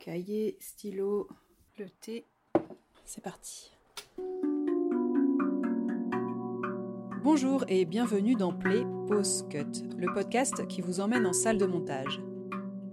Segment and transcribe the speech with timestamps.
[0.00, 1.28] Cahier, stylo,
[1.78, 2.24] le thé.
[3.04, 3.70] C'est parti.
[7.22, 11.66] Bonjour et bienvenue dans Play Pause Cut, le podcast qui vous emmène en salle de
[11.66, 12.18] montage.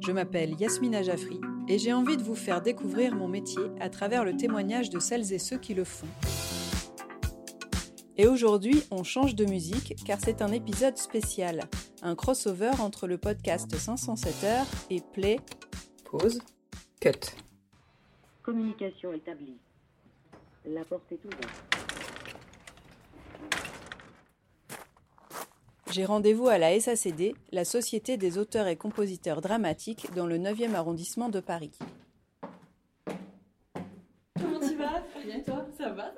[0.06, 1.39] Je m'appelle Yasmina Jaffri
[1.70, 5.32] et j'ai envie de vous faire découvrir mon métier à travers le témoignage de celles
[5.32, 6.08] et ceux qui le font.
[8.18, 11.70] Et aujourd'hui, on change de musique car c'est un épisode spécial,
[12.02, 15.38] un crossover entre le podcast 507 heures et Play
[16.04, 16.42] Pause
[17.00, 17.11] Cut.
[18.42, 19.57] Communication établie.
[20.65, 21.75] La porte est ouverte.
[25.91, 30.74] J'ai rendez-vous à la SACD, la Société des auteurs et compositeurs dramatiques, dans le 9e
[30.74, 31.78] arrondissement de Paris.
[34.39, 35.03] Comment tu vas?
[35.23, 35.67] Bien toi?
[35.77, 36.14] Ça va?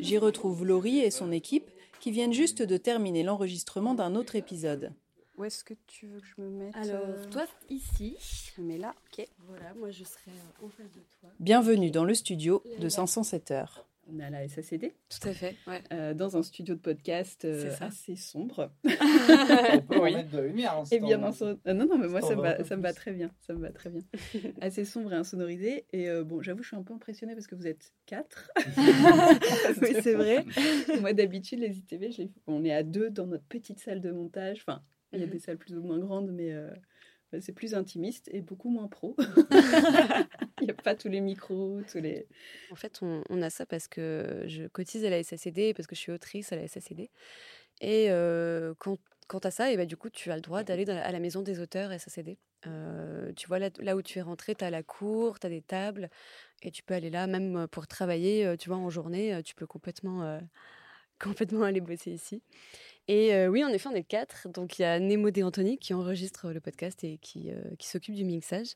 [0.00, 4.92] J'y retrouve Laurie et son équipe qui viennent juste de terminer l'enregistrement d'un autre épisode.
[5.38, 8.16] Où est-ce que tu veux que je me mette Alors, euh, toi ici.
[8.54, 9.26] Je me mets là, ok.
[9.48, 11.30] Voilà, moi je serai euh, en face de toi.
[11.40, 13.86] Bienvenue dans le studio de 507 heures.
[14.12, 15.80] On est à la SACD, Tout à fait, ouais.
[15.92, 18.72] euh, dans un studio de podcast euh, assez sombre.
[18.84, 18.88] On
[19.80, 20.10] peut Oui.
[20.10, 20.76] remettre de la lumière.
[20.76, 22.76] hein, Et c'est bien en- euh, non, non, mais moi ça en me, va, ça
[22.76, 23.30] me très bien.
[23.46, 24.02] Ça me va très bien.
[24.60, 25.86] assez sombre et insonorisé.
[25.92, 28.50] Et euh, bon, j'avoue, je suis un peu impressionnée parce que vous êtes quatre.
[29.82, 30.44] oui, c'est vrai.
[31.00, 34.58] moi, d'habitude, les ITV, on est à deux dans notre petite salle de montage.
[34.66, 35.32] Enfin, il y a Mhm.
[35.32, 36.70] des salles plus ou moins grandes, mais euh,
[37.40, 39.16] c'est plus intimiste et beaucoup moins pro.
[40.60, 42.26] Il n'y a pas tous les micros, tous les.
[42.70, 45.94] En fait, on, on a ça parce que je cotise à la SACD, parce que
[45.94, 47.10] je suis autrice à la SACD.
[47.80, 50.88] Et euh, quand, quant à ça, et bah, du coup, tu as le droit d'aller
[50.88, 52.38] à la maison des auteurs SACD.
[52.66, 55.50] Euh, tu vois, là, là où tu es rentré, tu as la cour, tu as
[55.50, 56.10] des tables,
[56.62, 59.54] et tu peux aller là, même euh, pour travailler, euh, tu vois, en journée, tu
[59.56, 60.38] peux complètement, euh,
[61.20, 62.42] complètement aller bosser ici.
[63.08, 64.48] Et euh, oui, en effet, on est quatre.
[64.48, 67.88] Donc, il y a Nemo De Anthony qui enregistre le podcast et qui, euh, qui
[67.88, 68.74] s'occupe du mixage.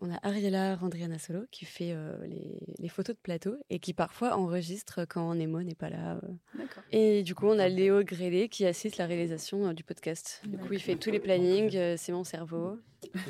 [0.00, 3.94] On a Ariella Randriana Solo qui fait euh, les, les photos de plateau et qui
[3.94, 6.20] parfois enregistre quand Nemo n'est pas là.
[6.22, 6.62] euh.
[6.92, 10.42] Et du coup, on a Léo Grélé qui assiste la réalisation euh, du podcast.
[10.46, 12.78] Du coup, il fait tous les plannings, euh, c'est mon cerveau.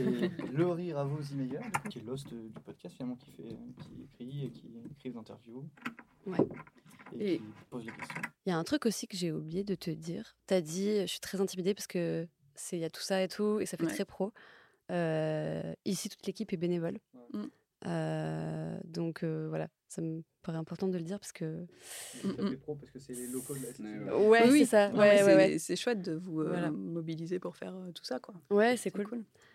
[0.01, 1.61] Et Laurie coup,
[1.91, 5.65] qui est l'host du podcast, finalement, qui, fait, qui écrit et qui écrit des interviews.
[6.27, 6.39] Ouais.
[7.19, 8.23] Et, Et- qui pose les questions.
[8.47, 10.37] Il y a un truc aussi que j'ai oublié de te dire.
[10.47, 13.23] Tu as dit, je suis très intimidée parce que c'est il y a tout ça
[13.23, 13.93] et tout, et ça fait Ouais.
[13.93, 14.33] très pro.
[14.91, 16.99] Euh, ici, toute l'équipe est bénévole.
[17.33, 17.45] Mm.
[17.85, 21.67] Euh, donc euh, voilà, ça me paraît important de le dire parce que.
[22.13, 22.57] C'est Mm, mm.
[22.57, 24.29] pro parce que c'est les locaux de la SNCF.
[24.31, 24.91] Ouais, Oui, c'est ça.
[24.91, 25.59] Ouais, ouais, c'est, ouais.
[25.59, 26.71] c'est chouette de vous euh, Voilà.
[26.71, 28.35] mobiliser pour faire euh, tout ça, quoi.
[28.51, 29.07] Ouais, c'est cool.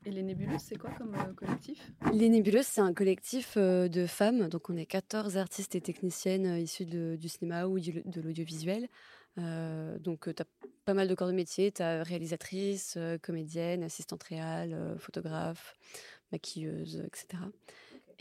[0.06, 1.92] Et les nébuleuses, c'est quoi comme euh, collectif?
[2.14, 4.48] Les Nébuleuses, c'est un collectif euh, de femmes.
[4.50, 8.22] Donc, on est 14 artistes et techniciennes euh, issus de- du cinéma ou du- de
[8.22, 8.88] l'audiovisuel.
[9.38, 10.46] Euh, donc, tu as
[10.86, 11.72] pas mal de corps de métier.
[11.72, 15.76] Tu as réalisatrice, euh, comédienne, assistante réelle, euh, photographe,
[16.32, 17.44] maquilleuse, etc.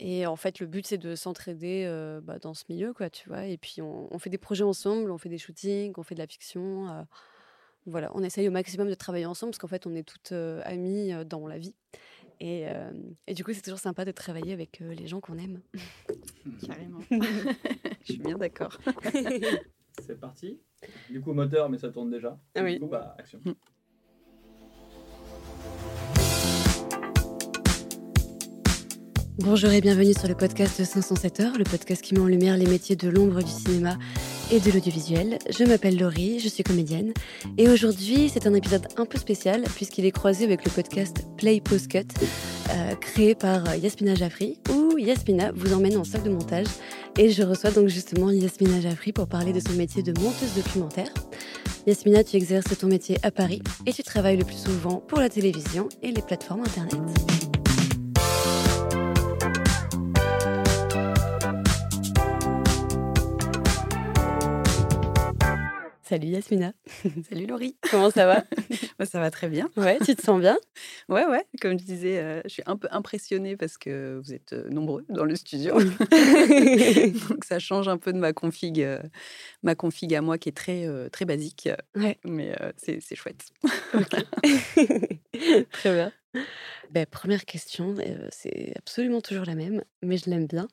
[0.03, 3.29] Et en fait, le but, c'est de s'entraider euh, bah, dans ce milieu, quoi, tu
[3.29, 3.45] vois.
[3.45, 6.19] Et puis, on, on fait des projets ensemble, on fait des shootings, on fait de
[6.19, 6.89] la fiction.
[6.89, 7.03] euh,
[7.85, 10.59] voilà, on essaye au maximum de travailler ensemble parce qu'en fait, on est toutes euh,
[10.65, 11.75] amies euh, dans la vie.
[12.39, 12.91] Et, euh,
[13.27, 15.61] et du coup, c'est toujours sympa de travailler avec euh, les gens qu'on aime.
[16.65, 16.99] Carrément.
[17.11, 18.75] Je suis bien d'accord.
[19.99, 20.59] C'est parti.
[21.11, 22.39] Du coup, moteur, mais ça tourne déjà.
[22.55, 22.73] Ah oui.
[22.75, 23.39] Du coup, bah, action.
[29.39, 32.57] Bonjour et bienvenue sur le podcast de 507 heures, le podcast qui met en lumière
[32.57, 33.97] les métiers de l'ombre du cinéma
[34.51, 35.39] et de l'audiovisuel.
[35.49, 37.13] Je m'appelle Laurie, je suis comédienne.
[37.57, 41.61] Et aujourd'hui, c'est un épisode un peu spécial puisqu'il est croisé avec le podcast Play
[41.61, 42.07] Post Cut,
[42.71, 46.67] euh, créé par Yasmina Jaffri, où Yasmina vous emmène en salle de montage.
[47.17, 51.11] Et je reçois donc justement Yasmina Jaffri pour parler de son métier de monteuse documentaire.
[51.87, 55.29] Yasmina, tu exerces ton métier à Paris et tu travailles le plus souvent pour la
[55.29, 57.40] télévision et les plateformes Internet.
[66.11, 66.73] Salut Yasmina.
[67.29, 67.77] Salut Laurie.
[67.89, 68.43] Comment ça va?
[68.99, 69.69] Moi, ça va très bien.
[69.77, 70.57] Ouais, tu te sens bien?
[71.07, 71.45] Ouais, ouais.
[71.61, 75.05] Comme je disais, euh, je suis un peu impressionnée parce que vous êtes euh, nombreux
[75.07, 75.73] dans le studio.
[75.81, 78.99] Donc, ça change un peu de ma config, euh,
[79.63, 81.69] ma config à moi qui est très, euh, très basique.
[81.95, 82.17] Ouais.
[82.25, 83.45] Mais c'est c'est chouette.
[85.71, 86.11] Très bien.
[86.91, 90.67] Ben, première question, euh, c'est absolument toujours la même, mais je l'aime bien.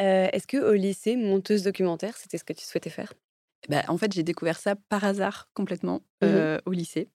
[0.00, 3.12] Euh, Est-ce que au lycée, monteuse documentaire, c'était ce que tu souhaitais faire?
[3.68, 7.10] Bah, en fait, j'ai découvert ça par hasard complètement euh, au lycée.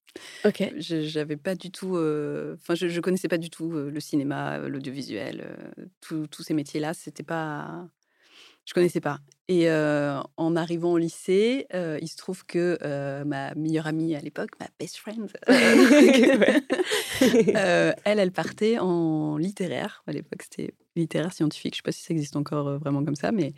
[0.45, 0.63] Ok.
[0.77, 3.99] Je j'avais pas du tout, euh, enfin, je, je connaissais pas du tout euh, le
[3.99, 5.45] cinéma, l'audiovisuel,
[6.01, 6.93] tous tous ces métiers-là.
[6.93, 7.87] C'était pas,
[8.65, 9.19] je connaissais pas.
[9.49, 14.13] Et euh, en arrivant au lycée, euh, il se trouve que euh, ma meilleure amie
[14.13, 16.61] à l'époque, ma best friend, euh,
[18.03, 20.03] elle, elle partait en littéraire.
[20.05, 21.75] À l'époque, c'était littéraire scientifique.
[21.75, 23.53] Je sais pas si ça existe encore vraiment comme ça, mais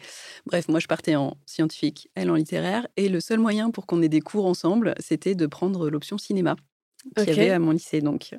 [0.46, 4.04] bref, moi je partais en scientifique, elle en littéraire, et le seul moyen pour qu'on
[4.04, 6.56] ait des cours ensemble, c'était de prendre l'option cinéma
[7.16, 8.02] qu'il y avait à mon lycée.
[8.02, 8.36] Donc,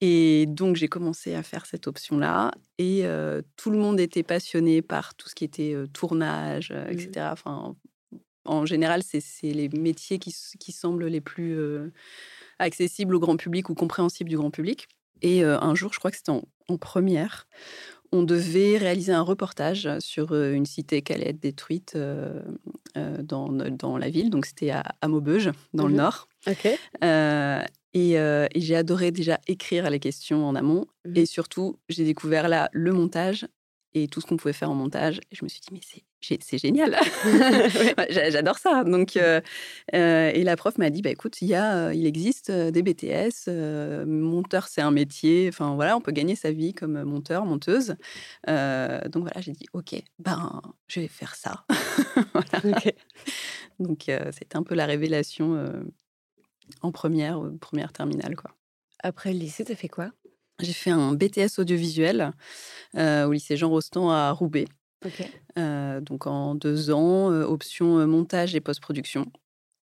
[0.00, 4.82] et donc j'ai commencé à faire cette option-là, et euh, tout le monde était passionné
[4.82, 7.28] par tout ce qui était euh, tournage, euh, etc.
[7.32, 7.74] Enfin,
[8.44, 10.32] en général, c'est les métiers qui,
[10.72, 11.58] semblent les plus
[12.58, 14.86] accessibles au grand public ou compréhensibles du grand public.
[15.22, 17.46] Et un jour, je crois que c'était en, en première,
[18.12, 21.96] on devait réaliser un reportage sur une cité qui allait être détruite
[22.94, 24.28] dans, dans la ville.
[24.28, 25.98] Donc c'était à, à Maubeuge, dans le Mhm.
[25.98, 26.28] nord.
[26.46, 26.68] Ok.
[27.02, 27.62] Euh,
[27.94, 30.86] et euh, et j'ai adoré déjà écrire les questions en amont.
[31.06, 31.16] Mhm.
[31.16, 33.46] Et surtout, j'ai découvert là le montage
[33.96, 35.20] et tout ce qu'on pouvait faire en montage.
[35.30, 36.96] Et je me suis dit, mais c'est gé- c'est génial.
[38.10, 38.82] J'adore ça.
[38.82, 39.40] Donc, euh,
[39.94, 43.48] euh, et la prof m'a dit, bah, écoute, il, y a, il existe des BTS.
[44.06, 45.46] monteur, c'est un métier.
[45.48, 47.94] Enfin, voilà, on peut gagner sa vie comme monteur, monteuse.
[48.48, 51.64] Donc, voilà, j'ai dit, OK, ben, je vais faire ça.
[52.32, 52.82] Voilà.
[53.78, 55.72] Donc, c'était un peu la révélation
[56.82, 58.50] en première, euh, première terminale, quoi.
[59.02, 60.10] Après le lycée, t'as fait quoi?
[60.60, 62.32] J'ai fait un BTS audiovisuel
[62.96, 64.66] euh, au lycée Jean Rostand à Roubaix.
[65.58, 69.30] Euh, donc en deux ans, option montage et post-production.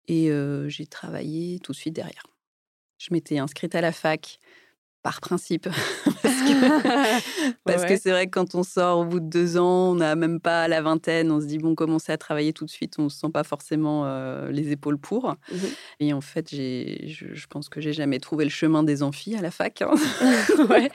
[0.07, 2.27] Et euh, j'ai travaillé tout de suite derrière.
[2.99, 4.39] Je m'étais inscrite à la fac
[5.03, 5.69] par principe.
[7.65, 10.15] parce que c'est vrai que quand on sort au bout de deux ans, on n'a
[10.17, 13.05] même pas la vingtaine, on se dit, bon, commencer à travailler tout de suite, on
[13.05, 15.37] ne se sent pas forcément euh, les épaules pour.
[15.53, 15.59] Mhm.
[16.01, 19.43] Et en fait, je, je pense que j'ai jamais trouvé le chemin des amphis à
[19.43, 19.83] la fac.
[19.83, 19.95] hein.
[20.69, 20.91] Ouais.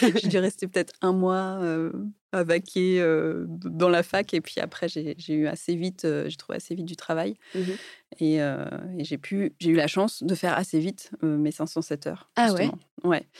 [0.00, 1.92] j'ai dû rester peut-être un mois euh,
[2.32, 4.32] à vaquer euh, dans la fac.
[4.34, 7.36] Et puis après, j'ai, eu assez vite, euh, j'ai trouvé assez vite du travail.
[7.54, 7.76] Mhm.
[8.18, 8.64] Et, euh,
[8.98, 12.30] et j'ai, pu, j'ai eu la chance de faire assez vite mes 507 heures.
[12.36, 12.72] Ah justement.
[12.72, 12.78] Ouais.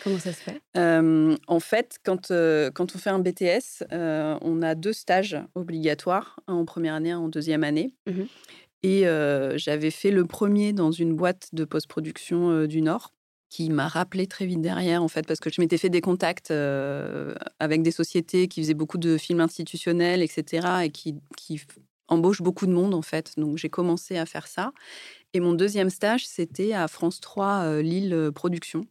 [0.03, 0.61] Comment ça se fait?
[0.77, 5.39] Euh, en fait, quand, euh, quand on fait un BTS, euh, on a deux stages
[5.55, 7.95] obligatoires, un en première année, un en deuxième année.
[8.07, 8.27] Mhm.
[8.85, 9.05] Et
[9.57, 13.13] j'avais fait le premier dans une boîte de post-production du Nord
[13.49, 16.51] qui m'a rappelé très vite derrière, en fait, parce que je m'étais fait des contacts
[17.61, 21.63] avec des sociétés qui faisaient beaucoup de films institutionnels, etc., et qui, qui
[22.09, 23.35] embauchent beaucoup de monde, en fait.
[23.37, 24.73] Donc, j'ai commencé à faire ça.
[25.35, 28.87] Et mon deuxième stage, c'était à France 3, euh, Lille Production.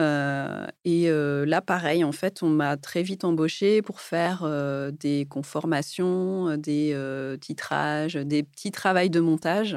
[0.00, 4.90] Euh, et euh, là, pareil, en fait, on m'a très vite embauché pour faire euh,
[4.90, 6.96] des conformations, des
[7.40, 9.76] titrages, des petits travails de montage.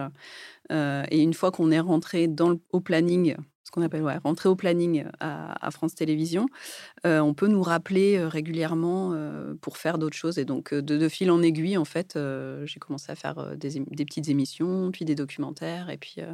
[0.71, 3.35] Et une fois qu'on est rentré dans le, au planning,
[3.73, 6.45] qu'on appelle ouais, rentrer au planning à, à France Télévisions,
[7.05, 10.37] euh, on peut nous rappeler euh, régulièrement euh, pour faire d'autres choses.
[10.37, 13.39] Et donc, euh, de, de fil en aiguille, en fait, euh, j'ai commencé à faire
[13.39, 16.33] euh, des, petites émissions, puis des documentaires, et puis euh,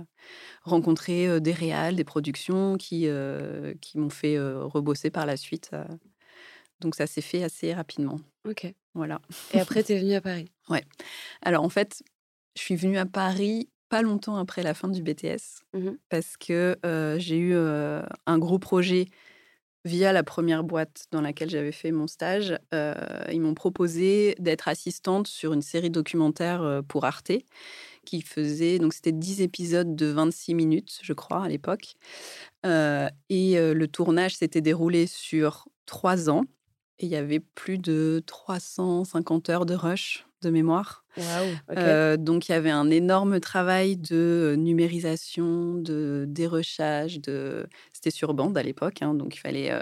[0.63, 5.37] rencontrer euh, des réals, des productions qui, euh, qui m'ont fait euh, rebosser par la
[5.37, 5.69] suite.
[5.73, 5.85] euh.
[6.81, 8.19] Donc, ça s'est fait assez rapidement.
[8.47, 8.73] Ok.
[8.93, 9.21] Voilà.
[9.53, 10.51] Et après, t'es venue à Paris?
[11.41, 12.03] Alors, en fait,
[12.55, 15.97] je suis venue à Paris pas longtemps après la fin du BTS Mhm.
[16.09, 19.07] parce que euh, j'ai eu euh, un gros projet
[19.85, 22.57] via la première boîte dans laquelle j'avais fait mon stage.
[22.73, 22.93] Euh,
[23.31, 27.31] ils m'ont proposé d'être assistante sur une série documentaire pour Arte
[28.05, 31.95] qui faisait, donc c'était 10 épisodes de 26 minutes, je crois, à l'époque.
[32.65, 36.43] Et le tournage s'était déroulé sur trois ans.
[36.99, 41.03] Et il y avait plus de 350 heures de rush de mémoire.
[41.77, 48.11] Euh, donc il y avait un énorme travail de euh, numérisation, de dérochage, de c'était
[48.11, 49.81] sur bande à l'époque, hein, donc il fallait euh,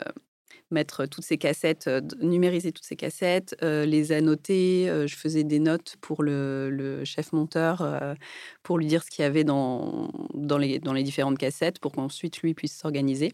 [0.71, 4.87] mettre toutes ces cassettes, euh, numériser toutes ces cassettes, les annoter.
[5.07, 8.15] je faisais des notes pour le, le chef monteur
[8.63, 11.91] pour lui dire ce qu'il y avait dans, dans, les, dans les différentes cassettes pour
[11.91, 13.33] qu'ensuite lui puisse s'organiser.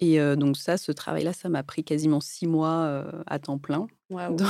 [0.00, 3.58] Et euh, donc ça, ce travail-là, ça m'a pris quasiment six mois euh, à temps
[3.58, 3.86] plein.
[4.10, 4.36] Waouh.
[4.36, 4.48] Donc,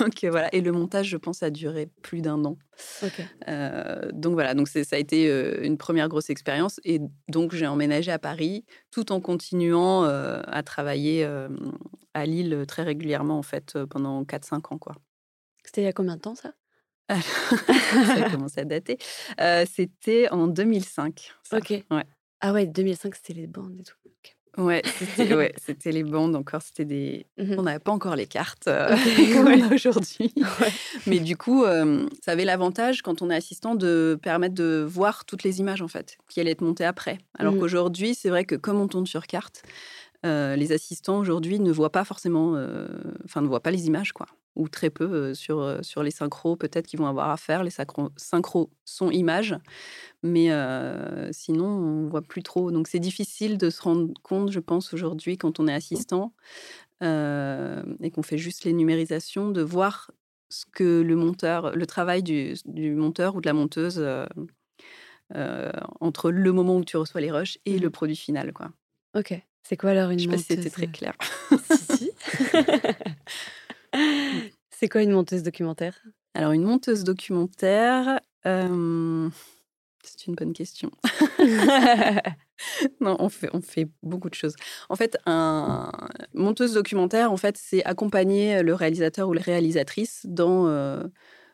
[0.00, 2.56] donc, euh, voilà, et le montage, je pense, a duré plus d'un an.
[3.02, 3.20] Ok.
[3.48, 5.26] Euh, donc voilà, donc ça a été
[5.62, 6.80] une première grosse expérience.
[6.84, 11.28] Et donc j'ai emménagé à Paris tout en continuant à travailler
[12.14, 14.78] à Lille très régulièrement, en fait, pendant 4-5 ans.
[14.78, 14.94] Quoi.
[15.64, 16.52] C'était il y a combien de temps ça?
[17.12, 18.98] Ça a commencé à dater.
[19.40, 21.32] Euh, C'était en 2005.
[21.42, 21.58] ça.
[21.58, 21.70] Ok.
[21.90, 22.04] Ouais.
[22.42, 23.94] Ah ouais, 2005, c'était les bandes et tout.
[24.58, 27.24] Ouais, c'était ouais, c'était les bandes encore, c'était des...
[27.38, 27.54] Mhm.
[27.56, 28.90] On n'avait pas encore les cartes euh,
[29.46, 29.62] ouais.
[29.62, 30.34] a aujourd'hui.
[30.60, 30.68] Ouais.
[31.06, 35.24] Mais du coup, euh, ça avait l'avantage, quand on est assistant, de permettre de voir
[35.24, 37.16] toutes les images, en fait, qui allaient être montées après.
[37.38, 37.60] Alors Mhm.
[37.60, 39.62] qu'aujourd'hui, c'est vrai que comme on tourne sur carte,
[40.26, 42.52] euh, les assistants, aujourd'hui, ne voient pas forcément...
[43.24, 44.26] Enfin, ne voient pas les images, quoi.
[44.54, 47.64] Ou très peu sur, sur les synchros, peut-être qu'ils vont avoir à faire.
[47.64, 49.56] Les synchros, synchros sont images.
[50.22, 52.70] Mais euh, sinon, on voit plus trop.
[52.70, 56.32] Donc, c'est difficile de se rendre compte, je pense, aujourd'hui, quand on est assistant,
[57.02, 60.12] euh, et qu'on fait juste les numérisations, de voir
[60.48, 63.98] ce que le monteur, le travail du, du monteur ou de la monteuse
[65.34, 68.52] euh, entre le moment où tu reçois les rushs et le produit final.
[68.52, 68.70] Quoi.
[69.16, 69.34] Ok.
[69.64, 71.14] C'est quoi alors une Je sais pas si c'était très clair.
[71.70, 72.10] Si, si.
[74.70, 76.00] C'est quoi une monteuse documentaire?
[76.34, 79.28] Alors, une monteuse documentaire, euh,
[80.02, 80.90] c'est une bonne question.
[83.00, 84.54] non, on fait, on fait beaucoup de choses.
[84.88, 85.90] En fait, un
[86.34, 91.02] monteuse documentaire, en fait, c'est accompagner le réalisateur ou la réalisatrice dans, euh,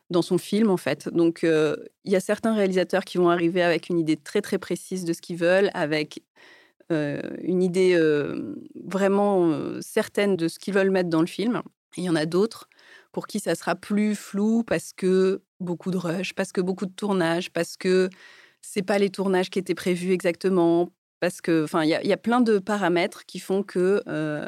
[0.09, 1.09] dans son film, en fait.
[1.09, 4.57] Donc, euh, il y a certains réalisateurs qui vont arriver avec une idée très, très
[4.57, 6.23] précise de ce qu'ils veulent, avec
[6.91, 7.95] euh, une idée
[8.75, 11.61] vraiment certaine de ce qu'ils veulent mettre dans le film.
[11.97, 12.69] Il y en a d'autres
[13.11, 16.91] pour qui ça sera plus flou parce que beaucoup de rush, parce que beaucoup de
[16.93, 18.09] tournage, parce que
[18.61, 22.41] c'est pas les tournages qui étaient prévus exactement, parce que, enfin, il y, a- plein
[22.41, 24.47] de paramètres qui font que euh,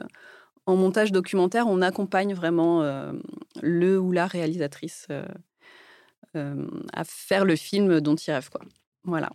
[0.65, 3.13] en montage documentaire, on accompagne vraiment euh,
[3.62, 5.07] le ou la réalisatrice
[6.36, 8.62] euh, à faire le film dont il rêve, quoi.
[9.03, 9.29] Voilà.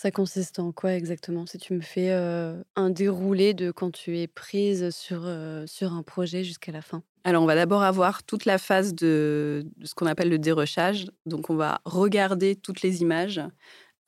[0.00, 1.44] Ça consiste en quoi exactement?
[1.44, 5.30] Si tu me fais un déroulé de quand tu es prise sur,
[5.66, 7.02] sur un projet jusqu'à la fin?
[7.24, 11.10] Alors, on va d'abord avoir toute la phase de, ce qu'on appelle le dérochage.
[11.26, 13.42] Donc, on va regarder toutes les images,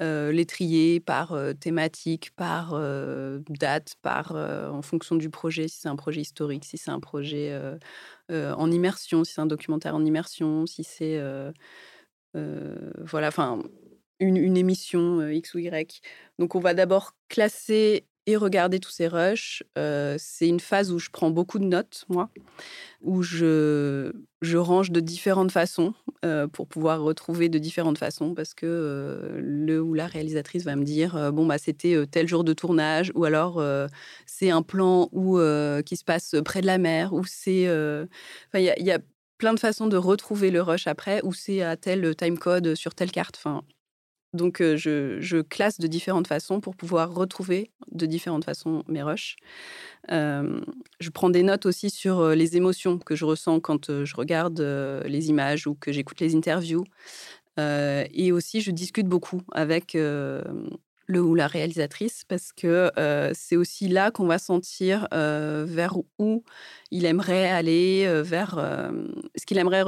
[0.01, 2.71] les trier par thématique, par
[3.51, 7.55] date, par en fonction du projet, si c'est un projet historique, si c'est un projet
[8.31, 11.21] en immersion, si c'est un documentaire en immersion, si c'est
[12.35, 13.63] voilà, enfin
[14.29, 16.01] une, émission X ou Y.
[16.39, 19.63] Donc, on va d'abord classer et regarder tous ces rushs.
[19.75, 22.31] C'est une phase où je prends beaucoup de notes, moi,
[23.01, 24.13] où je,
[24.43, 25.95] je range de différentes façons
[26.53, 31.33] pour pouvoir retrouver de différentes façons parce que le ou la réalisatrice va me dire
[31.33, 33.63] bon bah c'était tel jour de tournage ou alors
[34.27, 35.39] c'est un plan où
[35.85, 38.99] qui se passe près de la mer ou c'est il y a- y, a
[39.39, 42.95] plein de façons de retrouver le rush après ou c'est à tel time code sur
[42.95, 43.63] telle carte enfin
[44.33, 49.37] donc, je, classe de différentes façons pour pouvoir retrouver de différentes façons mes rushs.
[50.09, 54.61] Je prends des notes aussi sur les émotions que je ressens quand je regarde
[55.07, 56.85] les images ou que j'écoute les interviews.
[57.59, 59.97] Et aussi, je discute beaucoup avec
[61.07, 65.97] le ou la réalisatrice parce que euh, c'est aussi là qu'on va sentir euh, vers
[66.19, 66.45] où
[66.91, 68.55] il aimerait aller, euh, vers
[69.37, 69.83] ce qu'il aimerait,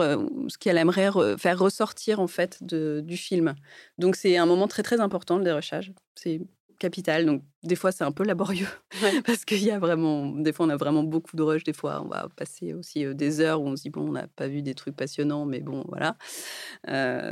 [0.48, 3.54] ce qu'elle aimerait re- faire ressortir en fait de- du film.
[3.98, 5.92] Donc c'est un moment très très important le dérochage.
[6.14, 6.40] C'est
[6.78, 7.24] capital.
[7.24, 8.66] Donc des fois c'est un peu laborieux
[9.26, 11.64] parce qu'il y a vraiment, des fois on a vraiment beaucoup de rush.
[11.64, 14.26] Des fois on va passer aussi des heures où on se dit bon on n'a
[14.26, 16.16] pas vu des trucs passionnants, mais bon voilà.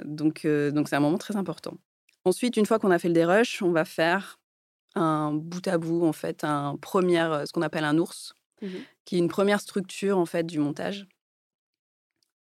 [0.05, 1.75] Donc donc c'est un moment très important.
[2.25, 4.39] Ensuite, une fois qu'on a fait le dérush, on va faire
[4.95, 8.87] un bout à bout, en fait, un premier, euh, ce qu'on appelle un ours, Mhm.
[9.05, 11.09] qui est une première structure, en fait, du montage.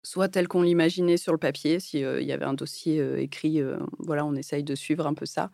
[0.04, 3.78] Soit tel qu'on l'imaginait sur le papier, s'il y avait un dossier euh, écrit, euh,
[4.00, 5.52] voilà, on essaye de suivre un peu ça.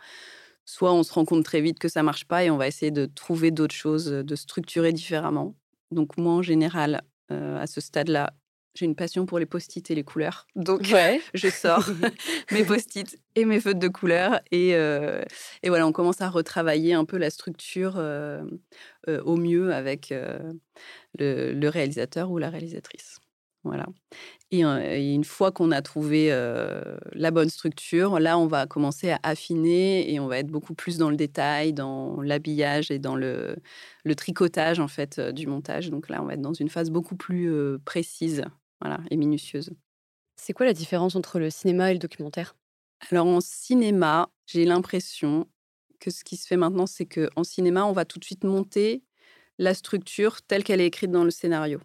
[0.65, 2.91] Soit on se rend compte très vite que ça marche pas et on va essayer
[2.91, 5.55] de trouver d'autres choses, euh, de structurer différemment.
[5.91, 8.33] Donc moi, en général, euh, à ce stade-là,
[8.77, 10.47] j'ai une passion pour les post-it et les couleurs.
[10.55, 11.21] Donc, Ouais.
[11.33, 11.89] je sors
[12.51, 14.39] mes post-it et mes feutres de couleur.
[14.51, 15.23] Et, euh,
[15.63, 18.43] et voilà, on commence à retravailler un peu la structure euh,
[19.07, 20.13] euh, au mieux avec
[21.19, 23.19] le, le réalisateur ou la réalisatrice.
[23.63, 23.85] Voilà.
[24.51, 26.29] Et, et une fois qu'on a trouvé
[27.11, 30.97] la bonne structure, là, on va commencer à affiner et on va être beaucoup plus
[30.97, 33.57] dans le détail, dans l'habillage et dans le,
[34.05, 35.89] le tricotage, en fait, du montage.
[35.89, 38.45] Donc là, on va être dans une phase beaucoup plus précise
[38.81, 39.71] voilà, et minutieuse.
[40.35, 42.55] C'est quoi la différence entre le cinéma et le documentaire?
[43.11, 45.47] Alors en cinéma, j'ai l'impression
[45.99, 48.43] que ce qui se fait maintenant, c'est que en cinéma, on va tout de suite
[48.43, 49.03] monter
[49.57, 51.79] la structure telle qu'elle est écrite dans le scénario.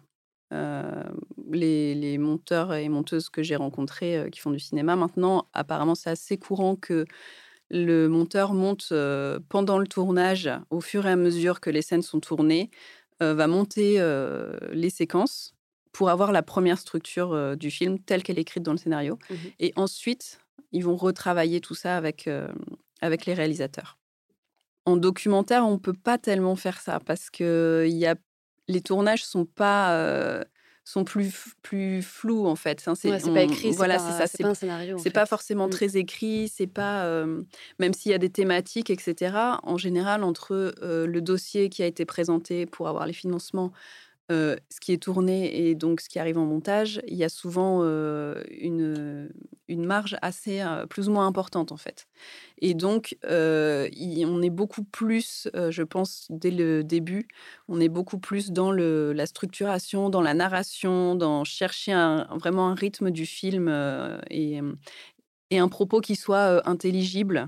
[0.53, 1.03] Euh,
[1.51, 5.95] les, les monteurs et monteuses que j'ai rencontrés euh, qui font du cinéma maintenant, apparemment,
[5.95, 7.05] c'est assez courant que
[7.71, 12.03] le monteur monte euh, pendant le tournage, au fur et à mesure que les scènes
[12.03, 12.69] sont tournées,
[13.19, 14.03] va monter
[14.73, 15.55] les séquences
[15.93, 19.17] pour avoir la première structure euh, du film telle qu'elle est écrite dans le scénario.
[19.29, 19.37] Mhm.
[19.59, 20.39] Et ensuite,
[20.73, 22.47] ils vont retravailler tout ça avec, euh,
[23.01, 23.97] avec les réalisateurs.
[24.85, 28.15] En documentaire, on ne peut pas tellement faire ça parce que il y a,
[28.67, 30.43] les tournages sont pas euh,
[30.83, 31.31] sont plus
[31.61, 32.83] plus flous en fait.
[32.87, 34.27] Hein, C'est pas écrit, Voilà, c'est ça.
[34.27, 34.97] c'est pas un scénario.
[34.97, 35.71] c'est pas forcément Mm.
[35.77, 37.41] très écrit, c'est pas euh,
[37.79, 39.37] même s'il y a des thématiques, etc.
[39.63, 43.71] En général, entre euh, le dossier qui a été présenté pour avoir les financements,
[44.29, 47.83] ce qui est tourné et donc ce qui arrive en montage, il y a souvent
[47.83, 49.31] une,
[49.67, 52.07] une marge assez plus ou moins importante en fait.
[52.59, 57.27] Et donc, on est beaucoup plus, je pense, dès le début,
[57.67, 61.93] on est beaucoup plus dans le, la structuration, dans la narration, dans chercher
[62.31, 63.67] vraiment un rythme du film
[64.29, 64.61] et,
[65.51, 67.47] et un propos qui soit intelligible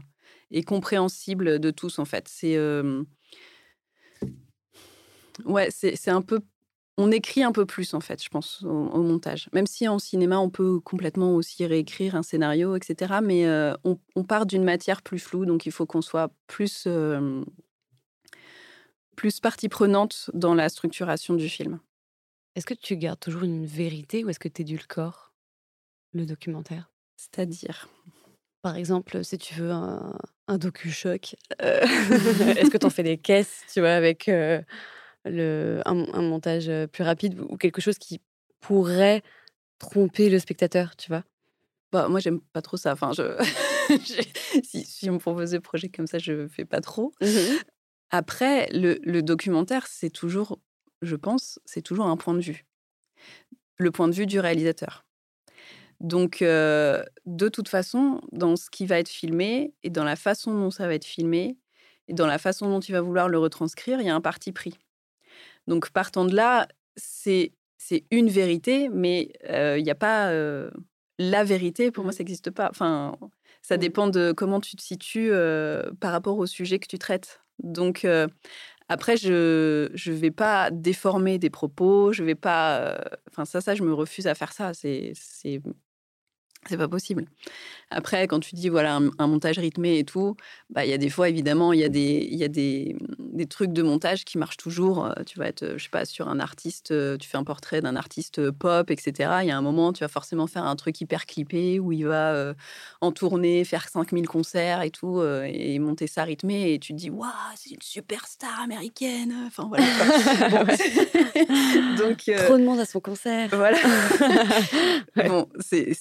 [0.52, 2.28] et compréhensible de tous en fait.
[2.28, 2.58] C'est
[5.46, 6.42] ouais, c'est un peu
[6.98, 9.50] on écrit un peu plus, en fait, je pense, au, au montage.
[9.54, 13.16] Même si en cinéma, on peut complètement aussi réécrire un scénario, etc.
[13.22, 16.86] Mais euh, on, on part d'une matière plus floue, donc il faut qu'on soit plus,
[16.88, 17.44] euh,
[19.16, 21.80] plus partie prenante dans la structuration du film.
[22.56, 25.34] Est-ce que tu gardes toujours une vérité ou est-ce que tu édulcores
[26.14, 26.90] le documentaire?
[27.18, 27.90] C'est-à-dire?
[28.62, 31.82] Par exemple, si tu veux un, un docu-choc, euh,
[32.58, 34.62] est-ce que tu en fais des caisses, tu vois, avec euh,
[35.26, 38.22] le, un, un montage euh, plus rapide ou quelque chose qui
[38.60, 39.24] pourrait
[39.80, 41.24] tromper le spectateur, tu vois?
[41.92, 42.94] Bah, moi, j'aime pas trop ça.
[42.94, 43.24] Enfin, je...
[44.64, 47.14] si, si on me propose des projets comme ça, je fais pas trop.
[48.10, 50.60] Après, le, le documentaire, c'est toujours,
[51.02, 52.66] je pense, c'est toujours un point de vue.
[53.78, 55.06] Le point de vue du réalisateur.
[56.02, 60.54] Donc, euh, de toute façon, dans ce qui va être filmé et dans la façon
[60.54, 61.58] dont ça va être filmé
[62.08, 64.52] et dans la façon dont il va vouloir le retranscrire, il y a un parti
[64.52, 64.78] pris.
[65.68, 67.54] Donc, partant de là, c'est
[68.12, 70.70] une vérité, mais euh, il n'y a pas euh,
[71.20, 71.92] la vérité.
[71.92, 72.70] Pour moi, ça n'existe pas.
[72.70, 73.16] Enfin,
[73.62, 73.82] ça Mhm.
[73.82, 77.42] dépend de comment tu te situes euh, par rapport au sujet que tu traites.
[77.60, 78.28] Donc, euh,
[78.90, 82.14] après, je ne vais pas déformer des propos.
[82.14, 82.80] Je vais pas.
[82.82, 82.98] euh,
[83.32, 84.74] Enfin, ça, ça, je me refuse à faire ça.
[84.74, 85.14] C'est
[86.68, 87.26] c'est pas possible.
[87.92, 90.36] Après, quand tu dis voilà un, un montage rythmé et tout,
[90.70, 92.96] bah il y a des fois évidemment il y a des il y a des,
[93.20, 95.06] des trucs de montage qui marchent toujours.
[95.06, 97.44] Euh, Tu vas être euh, je sais pas sur un artiste, euh, tu fais un
[97.44, 99.12] portrait d'un artiste pop, etc.
[99.44, 102.06] Il y a un moment tu vas forcément faire un truc hyper clippé où il
[102.06, 102.54] va euh,
[103.02, 106.98] en tourner, faire 5000 concerts et tout euh, et monter ça rythmé et tu te
[106.98, 109.34] dis waouh c'est une superstar américaine.
[109.48, 109.86] Enfin voilà.
[111.98, 113.50] Donc euh, Trop de monde à son concert.
[113.54, 113.78] voilà.
[115.16, 115.30] Ouais.
[115.30, 115.94] Bon, c'est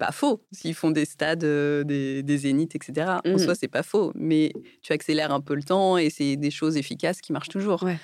[0.00, 0.40] pas faux.
[0.50, 3.20] S'ils font des stades, euh, des, des zéniths, etc.
[3.24, 3.38] En Mhm.
[3.38, 4.10] soi, c'est pas faux.
[4.16, 7.82] Mais tu accélères un peu le temps et c'est des choses efficaces qui marchent toujours.
[7.84, 7.98] Ouais.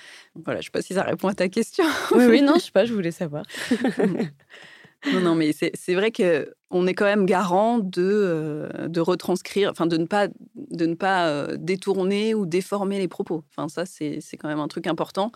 [0.45, 1.83] Voilà, je sais pas si ça répond à ta question.
[2.15, 3.43] oui, oui, non, je sais pas, je voulais savoir.
[5.13, 9.71] non, non, mais c'est vrai que on est quand même garant de, euh, de retranscrire,
[9.71, 13.43] enfin de ne pas, de ne pas euh, détourner ou déformer les propos.
[13.55, 15.31] Enfin, ça, c'est quand même un truc important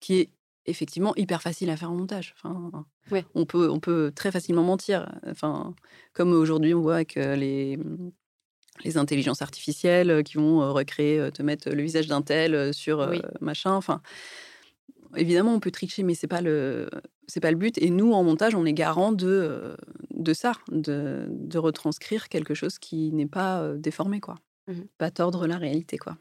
[0.00, 0.30] qui est
[0.70, 2.34] effectivement hyper facile à faire en montage.
[2.36, 3.24] Enfin, Ouais.
[3.34, 5.08] on, peut, on peut très facilement mentir.
[5.26, 5.74] Enfin,
[6.12, 7.78] comme aujourd'hui, on voit avec euh, les,
[8.84, 12.72] les intelligences artificielles euh, qui vont euh, recréer, euh, te mettre le visage d'un tel
[12.72, 13.20] sur Oui.
[13.40, 13.72] machin.
[13.74, 14.00] Enfin,
[15.16, 16.88] évidemment, on peut tricher, mais c'est pas le
[17.26, 17.78] c'est pas le but.
[17.78, 19.76] Et nous, en montage, on est garant de
[20.10, 24.36] de ça, de, de retranscrire quelque chose qui n'est pas déformé, quoi.
[24.68, 24.86] Mhm.
[24.98, 26.16] Pas tordre la réalité, quoi.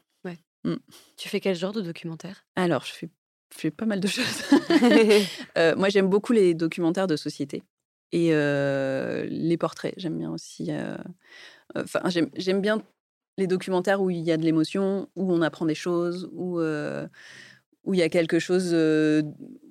[1.16, 2.46] Tu fais quel genre de documentaire?
[2.56, 3.10] Alors, je fais,
[3.54, 4.26] je fais pas mal de choses.
[5.58, 7.64] Euh, moi, j'aime beaucoup les documentaires de société
[8.12, 9.94] et euh, les portraits.
[9.98, 10.68] J'aime bien aussi.
[10.72, 10.96] euh,
[11.76, 12.82] Enfin, j'aime j'aime bien
[13.38, 17.08] les documentaires où il y a de l'émotion, où on apprend des choses, où euh,
[17.84, 19.22] où il y a quelque chose euh,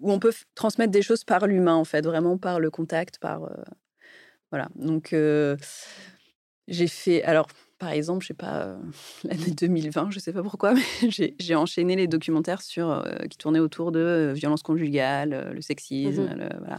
[0.00, 3.44] où on peut transmettre des choses par l'humain, en fait, vraiment par le contact, par
[3.44, 3.54] euh,
[4.50, 4.68] voilà.
[4.76, 5.56] Donc, euh,
[6.68, 7.22] j'ai fait.
[7.24, 8.76] Alors, par exemple, je sais pas, euh,
[9.24, 10.82] l'année 2020, je sais pas pourquoi, mais
[11.38, 16.28] j'ai enchaîné les documentaires sur, euh, qui tournaient autour de euh, violence conjugale, le sexisme,
[16.36, 16.78] le- voilà.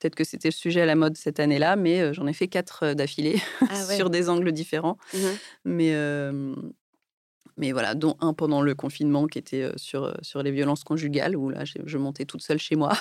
[0.00, 2.92] Peut-être que c'était le sujet à la mode cette année-là, mais j'en ai fait quatre
[2.94, 3.96] d'affilée Ah ouais.
[3.96, 4.96] sur des angles différents.
[5.12, 5.20] Mhm.
[5.64, 5.94] Mais,
[7.56, 11.50] mais voilà, dont un pendant le confinement qui était sur, sur les violences conjugales, où
[11.50, 12.92] là, je montais toute seule chez moi.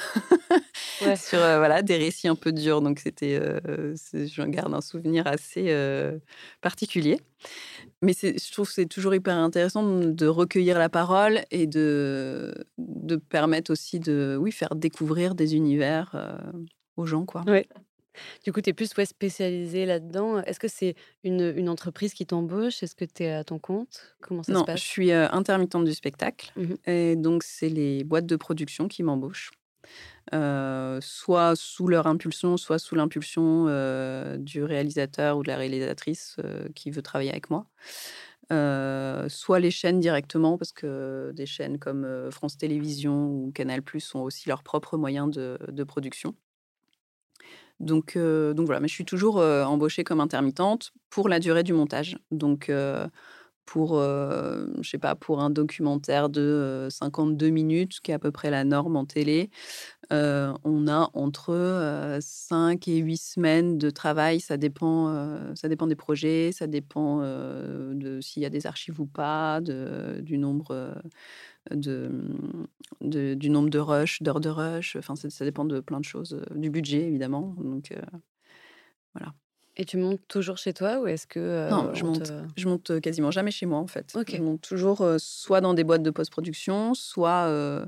[1.02, 1.16] Ouais.
[1.16, 2.82] sur euh, voilà, des récits un peu durs.
[2.82, 6.18] Donc, c'était, euh, j'en garde un souvenir assez euh,
[6.62, 7.20] particulier.
[8.02, 13.16] Mais je trouve que c'est toujours hyper intéressant de recueillir la parole et de, de
[13.16, 16.38] permettre aussi de oui, faire découvrir des univers euh,
[16.96, 17.26] aux gens.
[17.26, 17.44] Quoi.
[17.48, 17.68] Ouais.
[18.44, 20.42] Du coup, tu es plus ouais, spécialisé là-dedans.
[20.42, 22.82] Est-ce que c'est une, une entreprise qui t'embauche?
[22.84, 24.16] Est-ce que tu es à ton compte?
[24.22, 24.80] Comment ça non, se passe?
[24.80, 26.52] je suis euh, intermittente du spectacle.
[26.56, 26.78] Mhm.
[26.86, 29.52] Et donc, c'est les boîtes de production qui m'embauchent.
[30.32, 33.65] Soit sous leur impulsion, soit sous l'impulsion
[34.38, 36.38] du réalisateur ou de la réalisatrice
[36.76, 37.65] qui veut travailler avec moi.
[39.30, 44.23] Soit les chaînes directement, parce que des chaînes comme France Télévisions ou Canal Plus ont
[44.23, 46.36] aussi leurs propres moyens de, production.
[47.80, 52.17] Donc, donc voilà, mais je suis toujours embauchée comme intermittente pour la durée du montage.
[52.32, 52.69] Donc,
[53.67, 58.19] pour, euh, je sais pas, pour un documentaire de euh, 52 minutes, qui est à
[58.19, 59.51] peu près la norme en télé,
[60.13, 64.39] euh, on a entre euh, 5 et 8 semaines de travail.
[64.39, 68.67] Ça dépend, euh, ça dépend des projets, ça dépend euh, de s'il y a des
[68.67, 70.93] archives ou pas, du nombre euh,
[71.71, 72.12] de,
[73.01, 74.95] de- du nombre de rush, d'heures de rush.
[74.97, 77.56] Enfin, ça, dépend de plein de choses, euh, du budget évidemment.
[77.60, 78.01] Donc euh,
[79.80, 82.24] Et tu montes toujours chez toi ou est-ce que euh, Non, je on monte.
[82.24, 84.13] te- Je monte quasiment jamais chez moi en fait.
[84.16, 84.36] Ok.
[84.36, 87.86] Je monte toujours euh, soit dans des boîtes de post-production, soit, euh,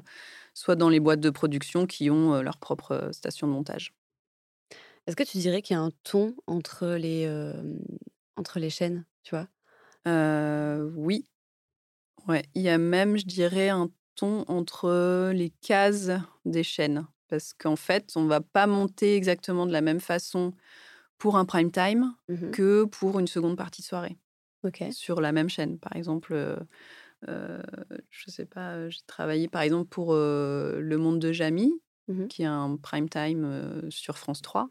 [0.53, 3.93] soit dans les boîtes de production qui ont leur propre station de montage.
[5.07, 7.27] Est-ce que tu dirais qu'il y a un ton entre les,
[8.35, 9.47] entre les chaînes, tu vois?
[10.95, 11.25] Oui,
[12.27, 12.43] ouais.
[12.55, 16.11] Il y a même, je dirais, un ton entre les cases
[16.45, 17.07] des chaînes.
[17.27, 20.53] Parce qu'en fait, on va pas monter exactement de la même façon
[21.19, 22.51] pour un prime time Mhm.
[22.51, 24.17] que pour une seconde partie de soirée.
[24.91, 25.79] Sur la même chaîne.
[25.79, 26.57] Par exemple, euh,
[27.29, 27.61] euh,
[28.09, 31.73] je sais pas, euh, j'ai travaillé par exemple pour euh, Le Monde de Jamie,
[32.07, 32.27] Mhm.
[32.27, 34.69] qui est un prime time euh, sur France 3.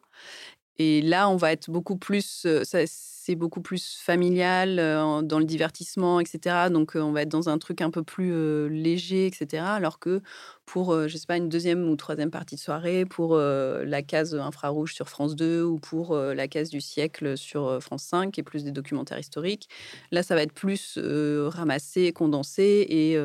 [0.79, 6.71] Et là, on va être beaucoup plus, c'est beaucoup plus familial dans le divertissement, etc.
[6.71, 9.65] Donc, on va être dans un truc un peu plus léger, etc.
[9.65, 10.23] Alors que
[10.67, 14.95] pour, je sais pas, une deuxième ou troisième partie de soirée, pour la case infrarouge
[14.95, 18.65] sur France 2 ou pour la case du siècle sur France 5, qui est plus
[18.65, 19.69] des documentaires historiques,
[20.13, 23.19] là, ça va être plus ramassé, condensé et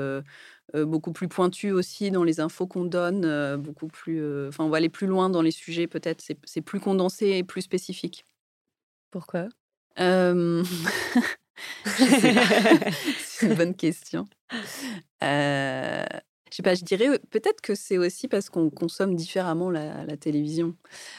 [0.86, 4.22] beaucoup plus pointu aussi dans les infos qu'on donne, euh, beaucoup plus.
[4.22, 6.22] euh, Enfin, on va aller plus loin dans les sujets, peut-être.
[6.22, 8.26] C'est c'est plus condensé et plus spécifique.
[9.12, 9.50] Pourquoi?
[10.00, 10.64] Euh.
[11.86, 14.26] C'est une bonne question.
[15.24, 16.06] Euh,
[16.54, 20.06] je sais pas, je dirais euh, peut-être que c'est aussi parce qu'on consomme différemment la,
[20.06, 20.76] la télévision.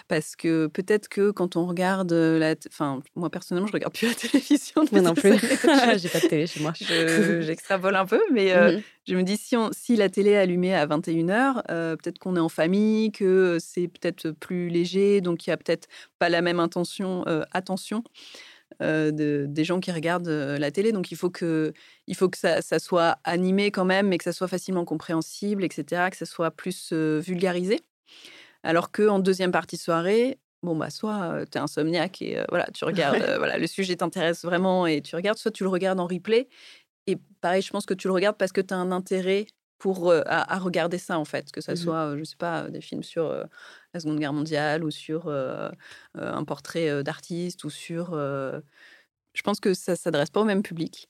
[0.07, 2.55] Parce que peut-être que quand on regarde euh, la.
[2.69, 4.85] Enfin, moi personnellement, je regarde plus la télévision.
[4.93, 5.33] Moi non plus.
[5.37, 6.73] Je- J'ai pas de télé chez moi.
[6.81, 8.83] je- J'extrapole un peu, mais euh, Mhm.
[9.09, 12.41] je me dis, si, on- si la télé est allumée à 21h, peut-être qu'on est
[12.41, 15.89] en famille, que c'est peut-être plus léger, donc il y a peut-être
[16.21, 18.05] pas la même intention, euh, attention
[18.83, 20.93] euh, de, des gens qui regardent euh, la télé.
[20.93, 21.73] Donc il faut que,
[22.07, 25.65] il faut que ça, ça soit animé quand même, mais que ça soit facilement compréhensible,
[25.65, 27.81] etc., que ça soit plus euh, vulgarisé.
[28.63, 32.67] Alors qu'en deuxième partie de soirée, bon, bah, soit tu es insomniaque et euh, voilà,
[32.73, 36.01] tu regardes, euh, voilà, le sujet t'intéresse vraiment et tu regardes, soit tu le regardes
[36.01, 36.49] en replay.
[37.07, 39.47] Et pareil, je pense que tu le regardes parce que tu as un intérêt
[39.79, 41.51] pour, euh, à, à regarder ça, en fait.
[41.53, 41.79] Que ça Mhm.
[41.79, 43.45] soit, euh, je sais pas, des films sur euh,
[43.93, 48.15] la Seconde Guerre mondiale ou sur un portrait d'artiste ou sur...
[48.15, 51.09] je pense que ça s'adresse pas au même public.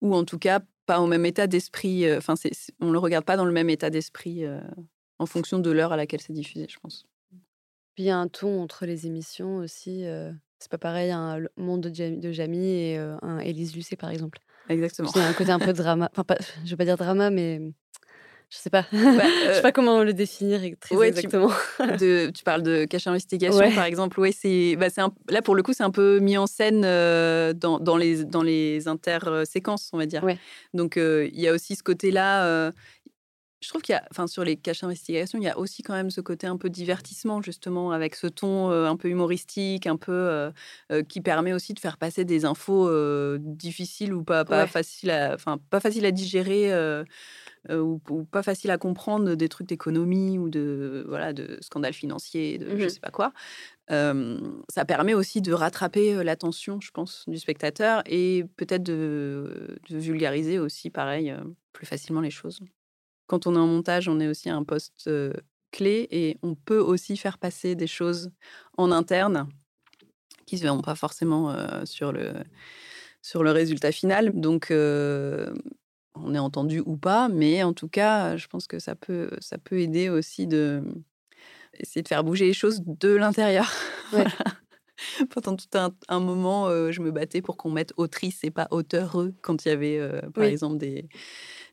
[0.00, 2.10] Ou en tout cas, pas au même état d'esprit.
[2.16, 2.34] Enfin,
[2.80, 4.44] on ne le regarde pas dans le même état d'esprit
[5.18, 7.06] en fonction de l'heure à laquelle c'est diffusé, je pense.
[7.94, 10.04] Puis il y a un ton entre les émissions aussi.
[10.58, 14.10] c'est pas pareil un Le monde de, Jam- de Jamie et un Élise Lucet par
[14.10, 14.38] exemple.
[14.68, 15.10] Exactement.
[15.14, 16.08] Il y a un côté un peu drama.
[16.12, 17.60] Enfin, pas, je vais pas dire drama, mais
[18.50, 18.84] je sais pas.
[18.92, 21.50] je euh, sais pas comment le définir très ouais, tu- exactement.
[21.98, 23.74] de, tu parles de cache investigation, Ouais.
[23.74, 24.20] par exemple.
[24.20, 27.52] Ouais, c'est, bah, un- là, pour le coup, c'est un peu mis en scène euh,
[27.52, 30.22] dans, dans les, dans les inter-séquences, on va dire.
[30.22, 30.38] Ouais.
[30.74, 32.72] Donc, euh, il y a aussi ce côté-là.
[33.62, 35.94] Je trouve qu'il y a, enfin, sur les caches investigations, il y a aussi quand
[35.94, 39.96] même ce côté un peu divertissement, justement, avec ce ton euh, un peu humoristique, un
[39.96, 40.50] peu euh,
[40.90, 42.90] euh, qui permet aussi de faire passer des infos
[43.38, 44.68] difficiles ou pas, pas Ouais.
[44.68, 46.72] faciles à, enfin, pas faciles à digérer.
[47.70, 52.58] ou, ou pas facile à comprendre des trucs d'économie ou de voilà de scandales financiers,
[52.58, 52.88] de je Mhm.
[52.88, 53.32] sais pas quoi.
[53.88, 60.58] Ça permet aussi de rattraper l'attention, je pense, du spectateur et peut-être de, de vulgariser
[60.58, 61.34] aussi, pareil,
[61.72, 62.60] plus facilement les choses.
[63.32, 65.32] Quand on est en montage, on est aussi à un poste euh,
[65.70, 68.30] clé et on peut aussi faire passer des choses
[68.76, 69.48] en interne
[70.44, 72.34] qui se verront pas forcément euh, sur le
[73.22, 74.38] sur le résultat final.
[74.38, 75.50] Donc euh,
[76.14, 79.56] on est entendu ou pas, mais en tout cas, je pense que ça peut, ça
[79.56, 80.82] peut aider aussi de
[81.78, 83.72] essayer de faire bouger les choses de l'intérieur.
[84.12, 84.26] Ouais.
[85.30, 89.34] Pendant tout un, un moment, je me battais pour qu'on mette autrice et pas auteureux
[89.40, 90.50] quand il y avait, par Oui.
[90.50, 91.08] exemple, des,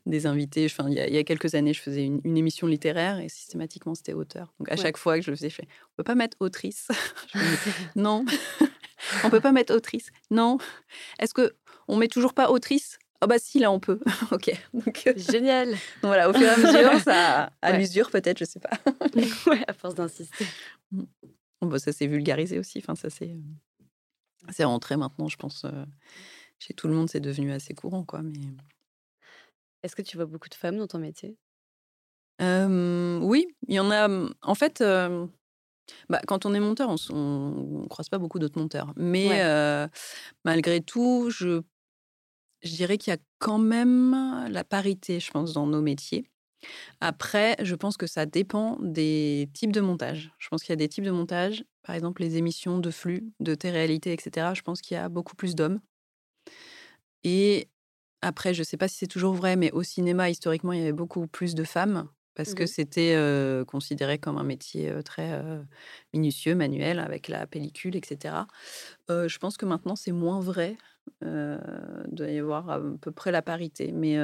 [0.06, 0.66] des invités.
[0.66, 3.18] Enfin, il y, a, il y a quelques années, je faisais une, une émission littéraire
[3.20, 4.52] et systématiquement, c'était auteur.
[4.58, 4.82] Donc, à Ouais.
[4.82, 6.88] chaque fois que je le faisais, je fais, on peut pas mettre autrice?
[7.34, 7.40] Me
[8.00, 8.24] non.
[9.24, 10.10] on peut pas mettre autrice?
[10.30, 10.58] Non.
[11.18, 11.54] Est-ce que
[11.88, 12.98] on met toujours pas autrice?
[13.22, 14.00] Ah bah si, là on peut.
[14.30, 14.50] ok.
[14.72, 15.74] Donc euh, Génial.
[16.02, 17.78] voilà, au fur et à mesure, ça à Ouais.
[17.78, 18.70] l'usure peut-être, je sais pas.
[19.46, 20.46] ouais, à force d'insister.
[20.90, 21.06] Bon,
[21.68, 22.78] bah, ça s'est vulgarisé aussi.
[22.78, 23.36] Enfin, ça c'est
[24.48, 25.66] c'est rentré maintenant, je pense.
[25.66, 25.84] euh,
[26.58, 28.22] chez tout le monde, c'est devenu assez courant, quoi.
[28.22, 28.38] Mais
[29.82, 31.36] Est-ce que tu vois beaucoup de femmes dans ton métier?
[32.40, 34.06] Euh, oui, il y en a.
[34.06, 35.26] hum, En fait, euh,
[36.10, 38.92] bah, quand on est monteur, on ne croise pas beaucoup d'autres monteurs.
[38.96, 39.44] Mais Ouais.
[39.44, 39.88] euh,
[40.44, 41.62] malgré tout, je
[42.62, 44.12] je dirais qu'il y a quand même
[44.50, 46.26] la parité, je pense, dans nos métiers.
[47.00, 50.32] Après, je pense que ça dépend des types de montage.
[50.38, 53.32] Je pense qu'il y a des types de montage, par exemple les émissions de flux,
[53.40, 54.54] de télé-réalité, etc.
[54.54, 55.80] Je pense qu'il y a beaucoup plus d'hommes.
[57.24, 57.68] Et
[58.22, 60.82] après, je ne sais pas si c'est toujours vrai, mais au cinéma, historiquement, il y
[60.82, 62.66] avait beaucoup plus de femmes parce que Mhm.
[62.66, 65.62] c'était euh, considéré comme un métier très euh,
[66.14, 68.46] minutieux, manuel, avec la pellicule, etc.
[69.10, 70.76] Euh, je pense que maintenant, c'est moins vrai.
[71.22, 71.58] Il
[72.12, 73.92] doit y avoir à peu près la parité.
[73.92, 74.16] Mais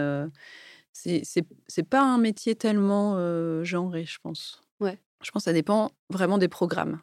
[0.92, 3.16] c'est c'est pas un métier tellement
[3.64, 4.62] genré, je pense.
[4.80, 5.00] Ouais.
[5.24, 7.00] Je pense que ça dépend vraiment des programmes.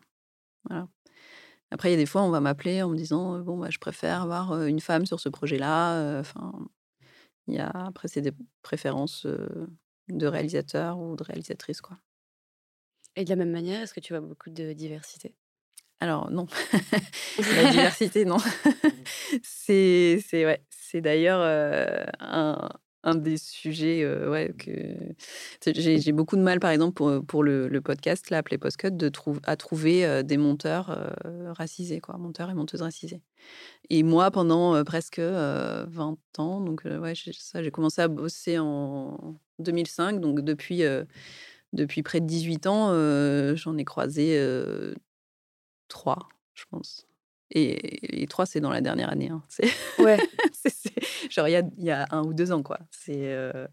[0.70, 0.88] Voilà.
[1.72, 3.80] Après, il y a des fois, on va m'appeler en me disant bon, bah, je
[3.80, 6.20] préfère avoir une femme sur ce projet-là.
[6.20, 6.54] Enfin,
[7.48, 9.26] il y a après, c'est des préférences
[10.10, 11.98] de réalisateurs ou de réalisatrices, quoi.
[13.16, 15.36] Et de la même manière, est-ce que tu vois beaucoup de diversité?
[16.00, 16.48] Alors non,
[17.56, 18.38] la diversité, non.
[19.44, 22.70] c'est c'est ouais, c'est d'ailleurs euh, un,
[23.04, 24.72] un des sujets euh, ouais que
[25.66, 29.12] j'ai beaucoup de mal par exemple pour, le, podcast là appelé Postcut de
[29.44, 30.90] à trouver euh, des monteurs
[31.26, 33.22] euh, racisés quoi, monteurs et monteuses racisés.
[33.90, 39.38] Et moi pendant presque euh, 20 ans donc ouais ça j'ai commencé à bosser en
[39.60, 40.84] 2005 donc depuis
[41.74, 44.40] depuis près de 18 ans j'en ai croisé
[45.90, 47.06] trois, je pense.
[47.56, 49.30] Et les trois, c'est dans la dernière année.
[49.30, 49.44] hein.
[49.48, 50.18] C'est, Ouais.
[50.54, 52.80] c'est- genre, il y a, il y a un ou deux ans, quoi.
[52.92, 53.68] C'est euh,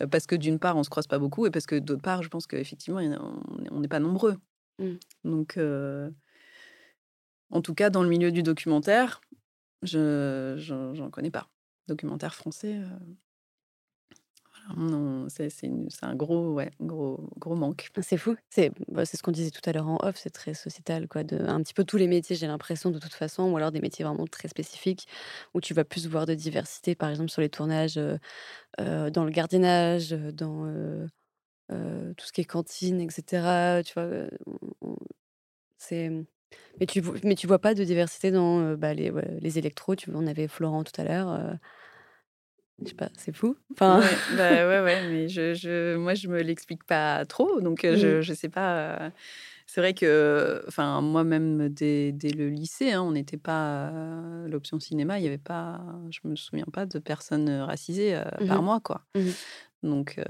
[0.00, 2.22] euh, parce que d'une part, on se croise pas beaucoup, et parce que d'autre part,
[2.22, 4.36] je pense qu'effectivement, on est- on n'est pas nombreux.
[4.78, 4.94] Mm.
[5.24, 6.10] Donc, euh,
[7.50, 9.20] en tout cas, dans le milieu du documentaire,
[9.82, 11.48] je j'en connais pas.
[11.88, 12.86] Documentaire français, euh,
[15.28, 15.70] c'est
[16.02, 17.88] un gros, ouais, gros, gros manque.
[18.02, 18.36] C'est fou.
[18.48, 21.24] C'est bah, c'est ce qu'on disait tout à l'heure en off, c'est très sociétal, quoi.
[21.24, 23.80] De, un petit peu tous les métiers, j'ai l'impression, de toute façon, ou alors des
[23.80, 25.06] métiers vraiment très spécifiques,
[25.54, 28.16] où tu vas plus voir de diversité, par exemple, sur les tournages, euh,
[28.80, 30.66] euh, dans le gardiennage, euh, dans
[32.16, 33.82] tout ce qui est cantine, etc.
[33.84, 34.08] Tu vois,
[35.78, 36.10] c'est.
[36.80, 39.94] Mais tu, mais vois pas de diversité dans bah, les, ouais, les électros.
[39.94, 41.58] Tu on avait Florent tout à l'heure.
[42.82, 43.56] Je sais pas, c'est fou.
[43.72, 47.84] Enfin, Ouais, bah ouais, ouais, mais je, je, moi, je me l'explique pas trop, donc
[47.84, 48.76] euh, je, je sais pas.
[48.78, 49.10] euh,
[49.66, 54.80] C'est vrai que, enfin, moi-même, dès, dès le lycée, hein, on n'était pas euh, l'option
[54.80, 58.80] cinéma, il y avait pas, je me souviens pas de personnes racisées euh, par mois,
[58.80, 59.02] quoi.
[59.14, 59.32] Mhm.
[59.82, 60.24] Donc, euh,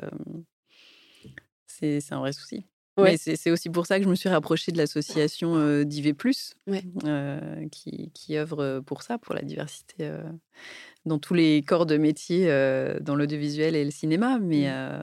[1.67, 2.67] c'est un vrai souci.
[2.97, 3.17] Ouais.
[3.17, 6.15] C'est aussi pour ça que je me suis rapprochée de l'association d'IV+,
[6.67, 6.85] Ouais.
[7.73, 10.11] qui, qui œuvre pour ça, pour la diversité
[11.07, 14.39] dans tous les corps de métier euh, dans l'audiovisuel et le cinéma.
[14.41, 14.73] Mais Mm.
[14.73, 15.03] euh,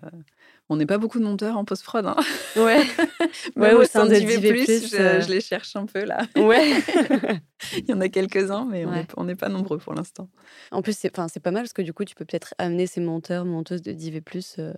[0.69, 2.05] on n'est pas beaucoup de monteurs en post-prod.
[2.05, 2.15] Hein.
[2.57, 2.81] ouais.
[3.55, 5.21] Ouais, au sein de je, euh.
[5.21, 6.25] je les cherche un peu là.
[6.35, 6.73] Ouais.
[7.77, 8.95] Il y en a quelques-uns, mais on Ouais.
[9.01, 10.29] n'est- on n'est pas nombreux pour l'instant.
[10.71, 13.45] En plus, c'est pas mal parce que du coup, tu peux peut-être amener ces monteurs,
[13.45, 14.21] monteuses de DV+,
[14.59, 14.73] euh,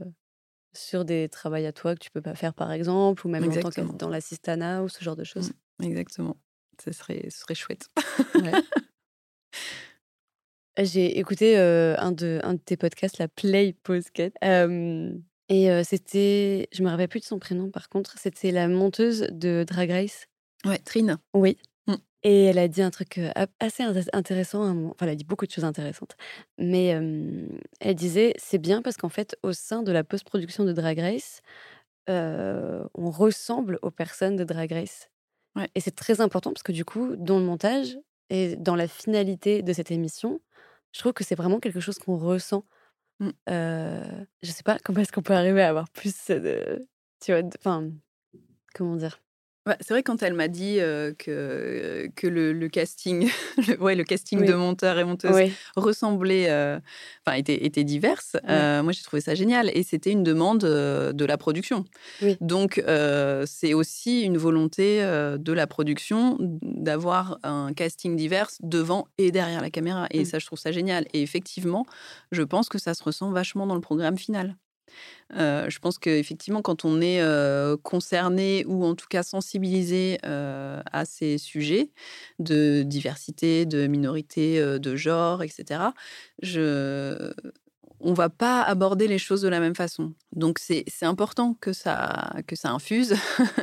[0.74, 3.48] sur des travails à toi que tu peux pas faire, par exemple, ou même en
[3.48, 3.92] tant Exactement.
[3.94, 5.52] que dans l'assistanat ou ce genre de choses.
[5.82, 6.38] Exactement.
[6.84, 7.88] Ce serait, ce serait chouette.
[8.36, 8.52] Ouais.
[10.84, 14.36] J'ai écouté euh, un, de, un de tes podcasts, la Play Podcast.
[14.44, 15.12] euh,
[15.50, 19.28] et euh, c'était, je me rappelle plus de son prénom par contre, c'était la monteuse
[19.32, 20.28] de Drag Race.
[20.66, 21.18] Ouais, Trine.
[21.34, 21.58] Oui.
[21.88, 21.96] Mm.
[22.24, 23.20] Et elle a dit un truc
[23.60, 24.62] assez int- intéressant.
[24.64, 24.92] à un moment.
[24.92, 26.16] Enfin, elle a dit beaucoup de choses intéressantes.
[26.58, 26.90] Mais
[27.80, 31.42] elle disait c'est bien parce qu'en fait, au sein de la post-production de Drag Race,
[32.08, 35.10] on ressemble aux personnes de Drag Race.
[35.56, 35.68] Ouais.
[35.76, 37.98] Et c'est très important parce que du coup, dans le montage
[38.30, 40.42] et dans la finalité de cette émission,
[40.92, 42.66] je trouve que c'est vraiment quelque chose qu'on ressent.
[43.20, 43.30] Mm.
[43.50, 46.88] Euh, je sais pas comment est-ce qu'on peut arriver à avoir plus de.
[47.22, 47.92] Tu vois, enfin,
[48.74, 49.20] comment dire?
[49.68, 53.30] Ouais, c'est vrai quand elle m'a dit euh, que, que le, le casting,
[53.68, 54.48] le, ouais, le casting Oui.
[54.48, 56.80] de monteurs et monteuses Oui, ressemblait, euh,
[57.26, 58.38] enfin était, était diverse.
[58.48, 61.86] euh, moi j'ai trouvé ça génial et c'était une demande de la production.
[62.42, 62.82] Donc
[63.46, 69.70] c'est aussi une volonté de la production d'avoir un casting divers devant et derrière la
[69.70, 70.26] caméra et Mm.
[70.26, 71.06] ça je trouve ça génial.
[71.14, 71.86] Et effectivement,
[72.32, 74.56] je pense que ça se ressent vachement dans le programme final.
[75.36, 80.82] Euh, je pense qu'effectivement, quand on est euh, concerné ou en tout cas sensibilisé euh,
[80.92, 81.92] à ces sujets
[82.40, 85.82] de diversité, de minorité, de genre, etc.,
[86.42, 87.32] je...
[88.00, 90.14] on va pas aborder les choses de la même façon.
[90.32, 93.16] Donc c'est important que ça, que ça infuse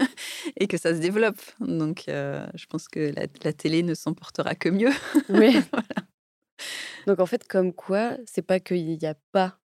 [0.57, 1.41] et que ça se développe.
[1.61, 4.93] Donc je pense que la, la télé ne s'en portera que mieux.
[5.29, 5.59] oui.
[7.07, 9.59] Donc en fait, comme quoi, c'est pas qu'il n'y a pas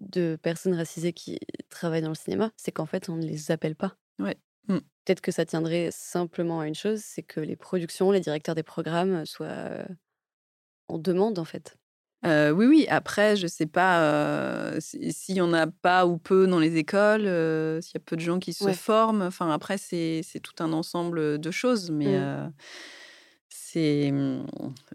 [0.00, 1.38] de personnes racisées qui
[1.70, 3.96] travaillent dans le cinéma, c'est qu'en fait, on ne les appelle pas.
[4.18, 4.36] Ouais.
[4.68, 4.78] Mm.
[5.04, 8.62] Peut-être que ça tiendrait simplement à une chose, c'est que les productions, les directeurs des
[8.62, 9.84] programmes soient
[10.88, 11.76] en demande, en fait.
[12.24, 12.86] Euh, oui, oui.
[12.88, 16.76] Après, je sais pas euh, si- s'il y en a pas ou peu dans les
[16.76, 18.72] écoles, euh, s'il y a peu de gens qui se Ouais.
[18.72, 19.20] forment.
[19.22, 21.90] Enfin, après, c'est c'est tout un ensemble de choses.
[21.90, 22.22] Mais Mm.
[22.22, 22.48] euh,
[23.50, 24.12] c'est,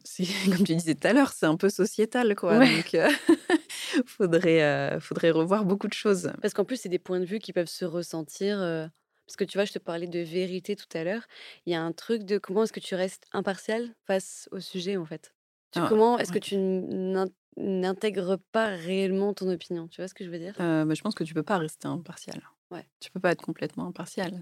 [0.03, 0.23] c'est-
[0.63, 2.57] comme tu disais tout à l'heure, c'est un peu sociétal, quoi.
[2.57, 2.75] Ouais.
[2.75, 2.95] Donc,
[4.07, 6.31] faudrait, euh, faudrait revoir beaucoup de choses.
[6.41, 8.61] Parce qu'en plus, c'est des points de vue qui peuvent se ressentir.
[8.61, 8.87] euh,
[9.25, 11.25] Parce que tu vois, je te parlais de vérité tout à l'heure.
[11.65, 14.97] Il y a un truc de comment est-ce que tu restes impartial face au sujet,
[14.97, 15.33] en fait?
[15.71, 19.87] Tu- Ah, comment est-ce que tu n'in- n'intègres pas réellement ton opinion?
[19.87, 20.55] Tu vois ce que je veux dire?
[20.59, 22.41] Euh, bah, je pense que tu peux pas rester impartial.
[22.71, 22.85] Ouais.
[22.99, 24.41] Tu peux pas être complètement impartial.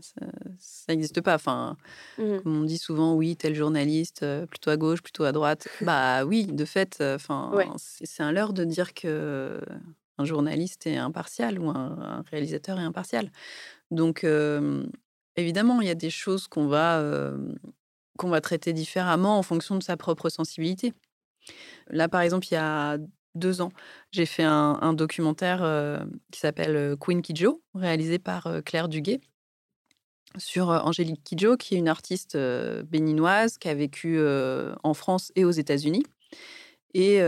[0.60, 1.36] Ça n'existe pas.
[1.36, 1.78] Enfin,
[2.18, 2.42] Mhm.
[2.44, 5.68] Comme on dit souvent, oui, tel journaliste, euh, plutôt à gauche, plutôt à droite.
[5.82, 7.68] bah oui, de fait, euh, enfin, Ouais.
[7.78, 9.62] c'est c'est un leurre de dire que
[10.18, 13.32] un journaliste est impartial ou un, un réalisateur est impartial.
[13.92, 14.86] Donc, euh,
[15.38, 17.54] évidemment, il y a des choses qu'on va, euh,
[18.18, 20.94] qu'on va traiter différemment en fonction de sa propre sensibilité.
[21.90, 22.98] Là, par exemple, il y a
[23.38, 23.72] deux ans,
[24.12, 26.00] j'ai fait un, documentaire euh,
[26.32, 29.22] qui s'appelle euh, Queen Kidjo, réalisé par euh, Claire Duguet
[30.38, 34.22] sur Angélique Kidjo, qui est une artiste béninoise qui a vécu
[34.84, 36.04] en France et aux États-Unis
[36.94, 37.22] et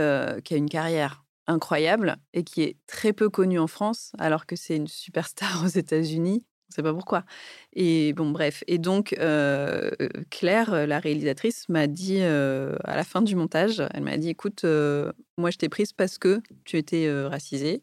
[0.44, 4.54] qui a une carrière incroyable et qui est très peu connue en France, alors que
[4.54, 6.44] c'est une superstar aux États-Unis.
[6.70, 7.24] On ne sait pas pourquoi.
[7.72, 8.62] Et bon, bref.
[8.68, 9.90] Et donc, euh,
[10.30, 14.28] Claire, euh, la réalisatrice, m'a dit euh, à la fin du montage, elle m'a dit
[14.28, 17.82] écoute, euh, moi je t'ai prise parce que tu étais euh, racisée.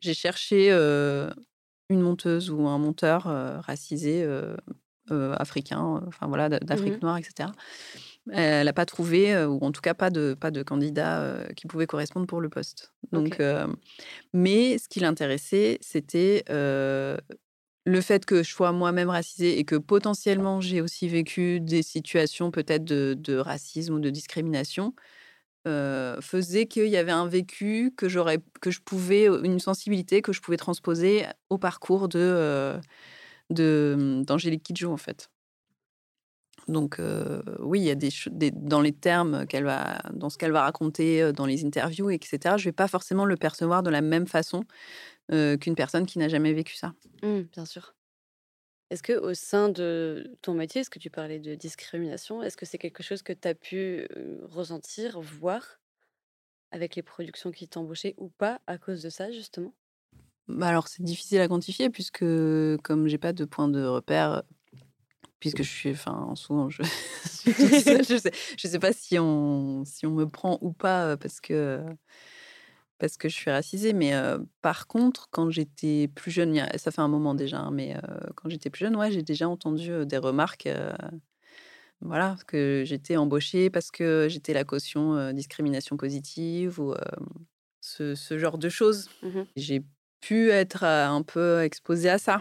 [0.00, 1.30] J'ai cherché euh,
[1.90, 4.56] une monteuse ou un monteur euh, racisé euh,
[5.10, 7.50] euh, africain, euh, enfin voilà, d- d'Afrique noire, etc.
[8.30, 11.46] Elle n'a pas trouvé, euh, ou en tout cas pas de, pas de candidat euh,
[11.54, 12.92] qui pouvait correspondre pour le poste.
[13.12, 13.66] Donc, euh,
[14.32, 17.16] mais ce qui l'intéressait, c'était euh,
[17.84, 22.50] le fait que je sois moi-même racisée et que potentiellement j'ai aussi vécu des situations
[22.50, 24.94] peut-être de, de racisme ou de discrimination
[25.68, 30.32] euh, faisait qu'il y avait un vécu que j'aurais que je pouvais une sensibilité que
[30.32, 32.80] je pouvais transposer au parcours de euh,
[33.50, 35.30] de d'Angélique Kidjo en fait.
[36.68, 40.38] Donc euh, oui, il y a des, des dans les termes qu'elle va dans ce
[40.38, 42.56] qu'elle va raconter dans les interviews etc.
[42.58, 44.64] Je vais pas forcément le percevoir de la même façon
[45.30, 46.94] euh, qu'une personne qui n'a jamais vécu ça.
[47.22, 47.94] Mhm, bien sûr.
[48.90, 52.66] Est-ce que au sein de ton métier, est-ce que tu parlais de discrimination Est-ce que
[52.66, 54.06] c'est quelque chose que tu as pu
[54.42, 55.80] ressentir, voir
[56.72, 59.74] avec les productions qui t'embauchaient ou pas à cause de ça, justement?
[60.48, 62.24] Bah alors c'est difficile à quantifier puisque
[62.82, 64.42] comme j'ai pas de point de repère
[65.40, 66.82] puisque je suis enfin souvent je
[67.46, 71.84] je sais je sais pas si on si on me prend ou pas parce que
[73.02, 77.00] parce que je suis racisée mais euh, par contre quand j'étais plus jeune ça fait
[77.00, 78.00] un moment déjà hein, mais euh,
[78.36, 80.92] quand j'étais plus jeune ouais j'ai déjà entendu des remarques euh,
[82.00, 86.94] voilà que j'étais embauchée parce que j'étais la caution discrimination positive ou
[87.80, 89.46] ce, ce genre de choses Mhm.
[89.56, 89.82] j'ai
[90.20, 92.40] pu être un peu exposée à ça.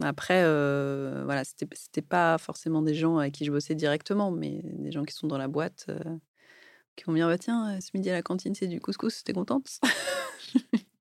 [0.00, 4.60] Après, euh, voilà, c'était c'était pas forcément des gens avec qui je bossais directement, mais
[4.62, 5.98] des gens qui sont dans la boîte, euh,
[6.96, 9.22] qui vont me dire bah, tiens, euh, ce midi à la cantine, c'est du couscous,
[9.22, 9.68] t'es contente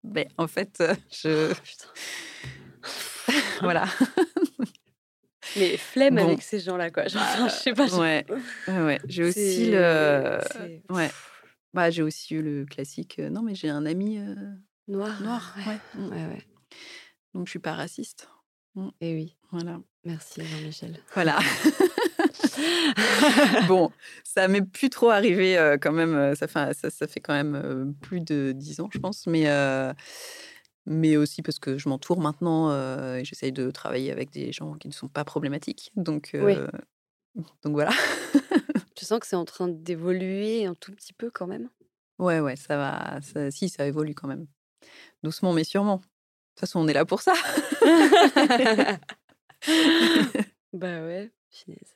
[0.03, 1.53] Mais en fait, euh, je.
[1.53, 1.87] Putain.
[3.61, 3.85] voilà.
[5.57, 6.25] Mais flemme Bon.
[6.27, 7.07] avec ces gens-là, quoi.
[7.07, 7.87] Genre, je sais pas.
[7.87, 8.25] je- Ouais,
[8.67, 8.99] ouais, ouais.
[9.07, 10.39] J'ai aussi le.
[10.89, 11.09] Ouais.
[11.73, 13.19] Bah, j'ai aussi eu le classique.
[13.19, 14.35] euh, non, mais j'ai un ami euh,
[14.87, 15.21] Noir.
[15.21, 15.55] noir.
[15.57, 15.79] Ouais, Ouais.
[15.95, 16.09] mm.
[16.09, 16.25] ouais.
[16.33, 16.43] ouais.
[17.33, 18.27] Donc, je suis pas raciste.
[19.01, 19.37] Et oui.
[19.51, 19.79] Voilà.
[20.03, 20.99] Merci, Jean-Michel.
[21.13, 21.39] Voilà.
[23.67, 23.91] bon,
[24.23, 26.13] ça m'est plus trop arrivé euh, quand même.
[26.15, 29.27] euh, Ça fait, ça, ça fait quand même euh, plus de dix ans, je pense.
[29.27, 29.93] Mais, euh,
[30.85, 32.71] mais aussi parce que je m'entoure maintenant
[33.15, 35.91] et j'essaye de travailler avec des gens qui ne sont pas problématiques.
[35.95, 36.57] Donc, Oui.
[37.63, 37.91] donc voilà.
[38.95, 41.67] Tu sens que c'est en train d'évoluer un tout petit peu quand même?
[42.17, 43.19] Ouais, ouais, ça va.
[43.21, 44.47] Ça, si, ça évolue quand même.
[45.21, 45.97] Doucement, mais sûrement.
[45.97, 47.33] De toute façon, on est là pour ça.
[50.73, 51.94] Bah ouais, finesse.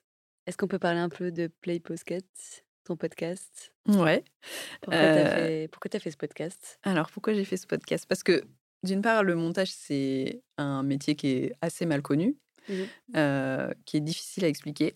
[0.49, 3.71] Est-ce qu'on peut parler un peu de Play Podcast, ton podcast?
[3.87, 4.23] Ouais.
[4.81, 6.79] Pourquoi t'as Euh, fait, pourquoi t'as fait ce podcast?
[6.81, 8.07] Alors, pourquoi j'ai fait ce podcast?
[8.09, 8.43] Parce que,
[8.81, 12.35] d'une part, le montage, c'est un métier qui est assez mal connu,
[12.67, 12.87] Mhm.
[13.15, 14.95] euh, qui est difficile à expliquer,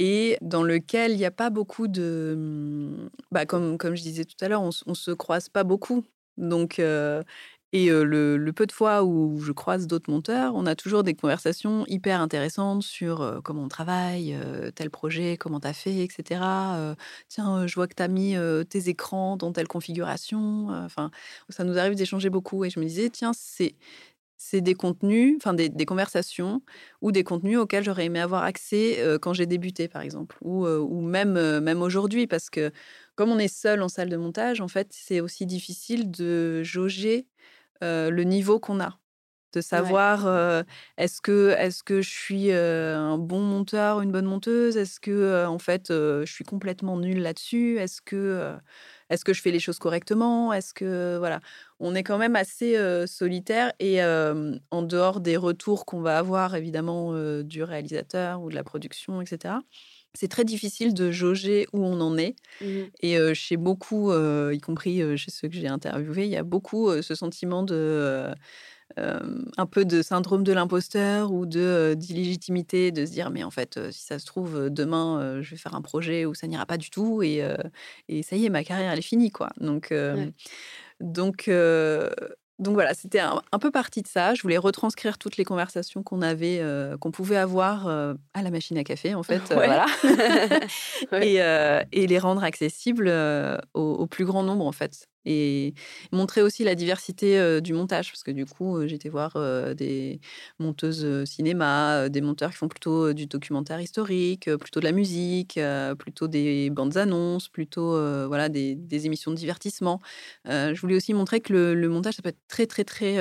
[0.00, 2.32] et dans lequel il n'y a pas beaucoup de...
[2.34, 6.02] hum, Bah, comme, comme je disais tout à l'heure, on, on se croise pas beaucoup.
[6.36, 7.22] Donc, euh,
[7.74, 11.84] et le, peu de fois où je croise d'autres monteurs, on a toujours des conversations
[11.88, 14.36] hyper intéressantes sur comment on travaille,
[14.74, 16.94] tel projet, comment tu as fait, etc.
[17.28, 18.36] Tiens, je vois que tu as mis
[18.68, 20.68] tes écrans dans telle configuration.
[20.68, 21.10] Enfin,
[21.48, 22.64] ça nous arrive d'échanger beaucoup.
[22.66, 23.76] Et je me disais, tiens, c'est
[24.38, 26.62] c'est des contenus, enfin des, des conversations
[27.00, 31.00] ou des contenus auxquels j'aurais aimé avoir accès quand j'ai débuté, par exemple, ou, ou
[31.00, 32.72] même, même aujourd'hui, parce que
[33.14, 37.28] comme on est seul en salle de montage, en fait, c'est aussi difficile de jauger
[37.82, 38.98] euh, le niveau qu'on a,
[39.52, 40.62] de savoir euh,
[40.96, 45.44] est-ce que est-ce que je suis euh, un bon monteur, une bonne monteuse, est-ce que
[45.46, 48.54] en fait je suis complètement nulle là-dessus, est-ce que
[49.10, 51.40] est-ce que je fais les choses correctement, est-ce que voilà,
[51.80, 57.12] on est quand même assez solitaire et en dehors des retours qu'on va avoir évidemment
[57.42, 59.56] du réalisateur ou de la production, etc.
[60.14, 62.36] C'est très difficile de jauger où on en est.
[62.60, 62.92] Mhm.
[63.02, 66.36] Et euh, chez beaucoup, euh, y compris euh, chez ceux que j'ai interviewés, il y
[66.36, 68.32] a beaucoup euh, ce sentiment de
[69.56, 73.90] un peu de syndrome de l'imposteur ou de d'illégitimité, de se dire mais en fait
[73.90, 76.90] si ça se trouve demain je vais faire un projet où ça n'ira pas du
[76.90, 77.42] tout et,
[78.08, 79.50] et ça y est ma carrière elle est finie quoi.
[79.60, 80.32] Donc Ouais.
[81.00, 81.48] donc
[82.62, 84.34] donc voilà, c'était un, un peu parti de ça.
[84.34, 88.50] Je voulais retranscrire toutes les conversations qu'on avait, euh, qu'on pouvait avoir euh, à la
[88.50, 89.42] machine à café, en fait.
[89.50, 89.66] euh, Ouais.
[89.66, 89.86] voilà.
[91.12, 91.28] Ouais.
[91.92, 93.08] et, et les rendre accessibles
[93.74, 95.06] au, au plus grand nombre, en fait.
[95.24, 95.74] Et
[96.12, 99.74] montrer aussi la diversité euh, du montage, parce que du coup, euh, j'étais voir euh,
[99.74, 100.20] des
[100.58, 105.58] monteuses cinéma, des monteurs qui font plutôt du documentaire historique, plutôt de la musique,
[105.98, 107.90] plutôt des bandes annonces, plutôt
[108.26, 110.00] voilà des, des émissions de divertissement.
[110.46, 113.16] Je voulais aussi montrer que le, le montage, ça peut être très, très, très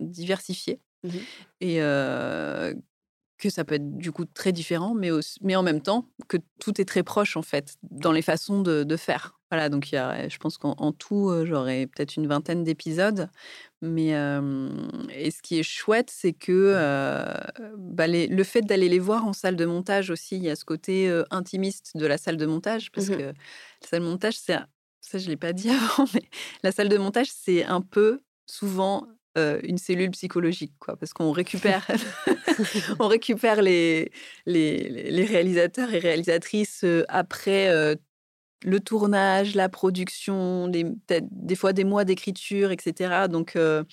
[0.00, 1.26] diversifié Mhm.
[1.60, 2.74] et euh,
[3.48, 6.36] que ça peut être du coup très différent, mais, aussi- mais en même temps que
[6.60, 9.38] tout est très proche en fait dans les façons de, de faire.
[9.50, 12.64] Voilà, donc il y a, je pense qu'en en tout, euh, j'aurais peut-être une vingtaine
[12.64, 13.28] d'épisodes.
[13.82, 14.68] Mais euh,
[15.10, 17.24] et ce qui est chouette, c'est que euh,
[17.78, 20.56] bah, les- le fait d'aller les voir en salle de montage aussi, il y a
[20.56, 23.16] ce côté euh, intimiste de la salle de montage, parce Mhm.
[23.18, 24.58] que la salle de montage, c'est
[25.00, 25.68] ça je l'ai pas dit
[26.02, 26.22] avant, mais
[26.62, 29.06] la salle de montage, c'est un peu souvent
[29.38, 31.86] euh, une cellule psychologique, quoi, parce qu'on récupère,
[32.98, 34.10] on récupère les,
[34.46, 37.94] les, les- réalisateurs et réalisatrices euh, après euh,
[38.64, 40.86] le tournage, la production, les-
[41.30, 43.28] des fois des mois d'écriture, etc.
[43.28, 43.84] Donc, euh,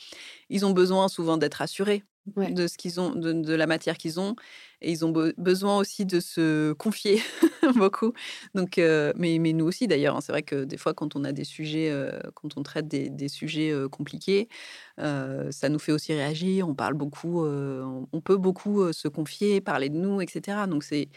[0.49, 2.03] ils ont besoin souvent d'être assurés
[2.35, 2.51] Ouais.
[2.51, 4.35] de ce qu'ils ont, de, de la matière qu'ils ont,
[4.81, 7.21] et ils ont be- besoin aussi de se confier
[7.75, 8.13] beaucoup.
[8.55, 11.23] Donc, euh, mais, mais nous aussi d'ailleurs, hein, c'est vrai que des fois, quand on
[11.23, 14.49] a des sujets, euh, quand on traite des, des sujets compliqués,
[14.97, 16.67] ça nous fait aussi réagir.
[16.69, 20.67] On parle beaucoup, on, peut beaucoup se confier, parler de nous, etc.
[20.67, 21.09] Donc c'est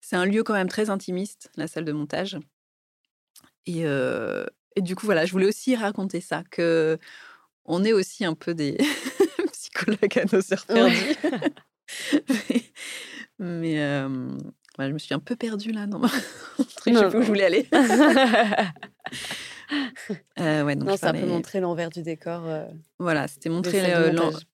[0.00, 2.38] c'est un lieu quand même très intimiste, la salle de montage.
[3.66, 3.82] Et,
[4.76, 6.98] et du coup, voilà, je voulais aussi raconter ça, que
[7.64, 8.76] on est aussi un peu des
[9.52, 11.16] psychologues à nos heures perdues.
[13.38, 14.08] mais euh,
[14.78, 16.08] je me suis un peu perdue là dans mon
[16.76, 17.68] truc, je sais plus où je voulais aller.
[20.38, 22.42] Euh, ouais, donc non, peu parlais- montrer l'envers du décor.
[22.46, 22.66] euh,
[23.00, 23.82] Voilà, c'était montrer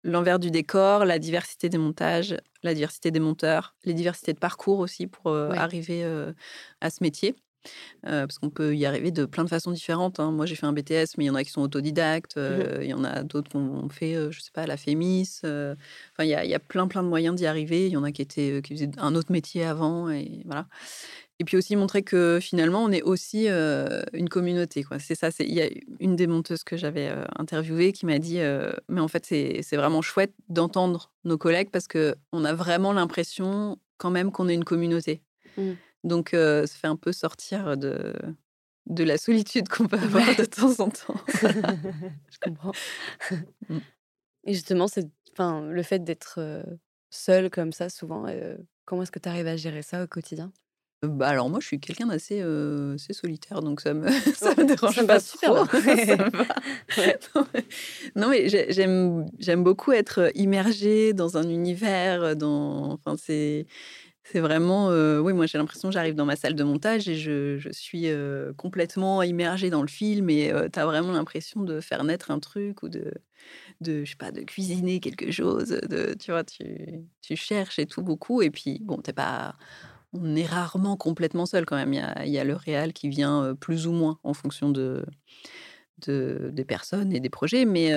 [0.05, 4.79] l'envers du décor, la diversité des montages, la diversité des monteurs, les diversités de parcours
[4.79, 5.59] aussi pour Ouais.
[5.59, 6.03] arriver
[6.81, 7.35] à ce métier.
[8.07, 10.19] Euh, parce qu'on peut y arriver de plein de façons différentes.
[10.19, 10.31] hein.
[10.33, 12.37] Moi, j'ai fait un BTS, mais il y en a qui sont autodidactes.
[12.37, 15.41] euh, Il y en a d'autres qui ont fait, euh, je sais pas, la FEMIS.
[15.45, 15.75] euh,
[16.13, 17.87] Enfin, il y a, il y a plein, plein de moyens d'y arriver.
[17.87, 20.11] Il y en a qui, étaient, qui faisaient un autre métier avant.
[20.11, 20.67] Et voilà.
[21.39, 24.85] Et puis aussi montrer que finalement, on est aussi une communauté.
[25.01, 25.31] C'est ça.
[25.41, 28.39] Il y a une des monteuses que j'avais interviewée qui m'a dit
[28.89, 34.11] Mais en fait, c'est vraiment chouette d'entendre nos collègues parce qu'on a vraiment l'impression quand
[34.11, 35.23] même qu'on est une communauté.
[35.57, 35.73] Mm.
[36.05, 38.15] Donc, ça fait un peu sortir de,
[38.87, 40.35] de la solitude qu'on peut avoir Ouais.
[40.37, 41.15] de temps en temps.
[42.31, 42.73] je comprends.
[43.69, 43.79] Mm.
[44.45, 46.41] Et justement, c'est, enfin, le fait d'être
[47.11, 50.53] seul comme ça, souvent, euh, comment est-ce que tu arrives à gérer ça au quotidien?
[51.05, 54.65] Bah alors moi je suis quelqu'un d'assez euh, assez solitaire donc ça me ça me
[54.65, 55.79] dérange ça pas super trop.
[56.97, 57.19] Ouais.
[58.15, 63.67] Non, mais- j'aime j'aime beaucoup être immergée dans un univers dans enfin c'est
[64.25, 64.89] c'est vraiment
[65.21, 68.07] oui moi j'ai l'impression j'arrive dans ma salle de montage et je, suis
[68.57, 72.83] complètement immergée dans le film et tu as vraiment l'impression de faire naître un truc
[72.83, 73.13] ou de
[73.81, 78.03] de je sais pas de cuisiner quelque chose de tu vois tu, cherches et tout
[78.03, 79.57] beaucoup et puis bon t'es pas
[80.13, 81.93] on est rarement complètement seul quand même.
[81.93, 85.05] Il y a, y a le réal qui vient plus ou moins en fonction de,
[86.07, 87.65] de- des personnes et des projets.
[87.65, 87.93] Mais,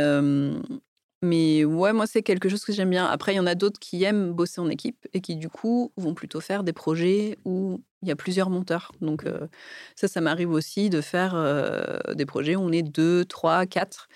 [1.25, 3.05] mais ouais, moi, c'est quelque chose que j'aime bien.
[3.05, 5.91] Après, il y en a d'autres qui aiment bosser en équipe et qui, du coup,
[5.97, 8.91] vont plutôt faire des projets où il y a plusieurs monteurs.
[9.01, 9.47] Donc euh,
[9.95, 14.07] ça, ça m'arrive aussi de faire euh, des projets où on est deux, trois, quatre.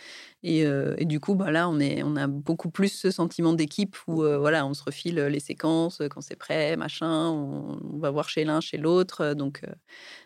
[0.41, 3.51] Et, euh, et du coup, bah, là, on, est, on a beaucoup plus ce sentiment
[3.53, 7.29] d'équipe où voilà, on se refile les séquences quand c'est prêt, machin.
[7.29, 9.33] On, on va voir chez l'un, chez l'autre.
[9.33, 9.63] Donc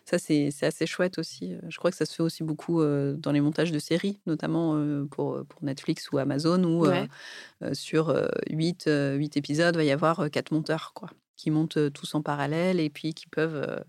[0.04, 1.54] ça, c'est c'est assez chouette aussi.
[1.68, 4.78] Je crois que ça se fait aussi beaucoup dans les montages de séries, notamment
[5.10, 7.08] pour, pour Netflix ou Amazon, où euh, Ouais.
[7.74, 12.14] sur euh, huit, euh, huit épisodes, va y avoir quatre monteurs quoi, qui montent tous
[12.14, 13.84] en parallèle et puis qui peuvent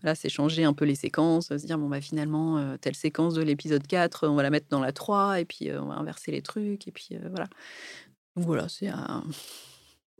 [0.00, 3.86] voilà, s'échanger un peu les séquences, se dire bon bah finalement telle séquence de l'épisode
[3.86, 6.88] 4, on va la mettre dans la 3 et puis on va inverser les trucs
[6.88, 7.48] et puis voilà.
[8.36, 9.24] Donc voilà, c'est un-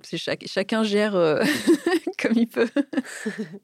[0.02, 1.12] c'est chaque, chacun gère
[2.18, 2.68] comme il peut.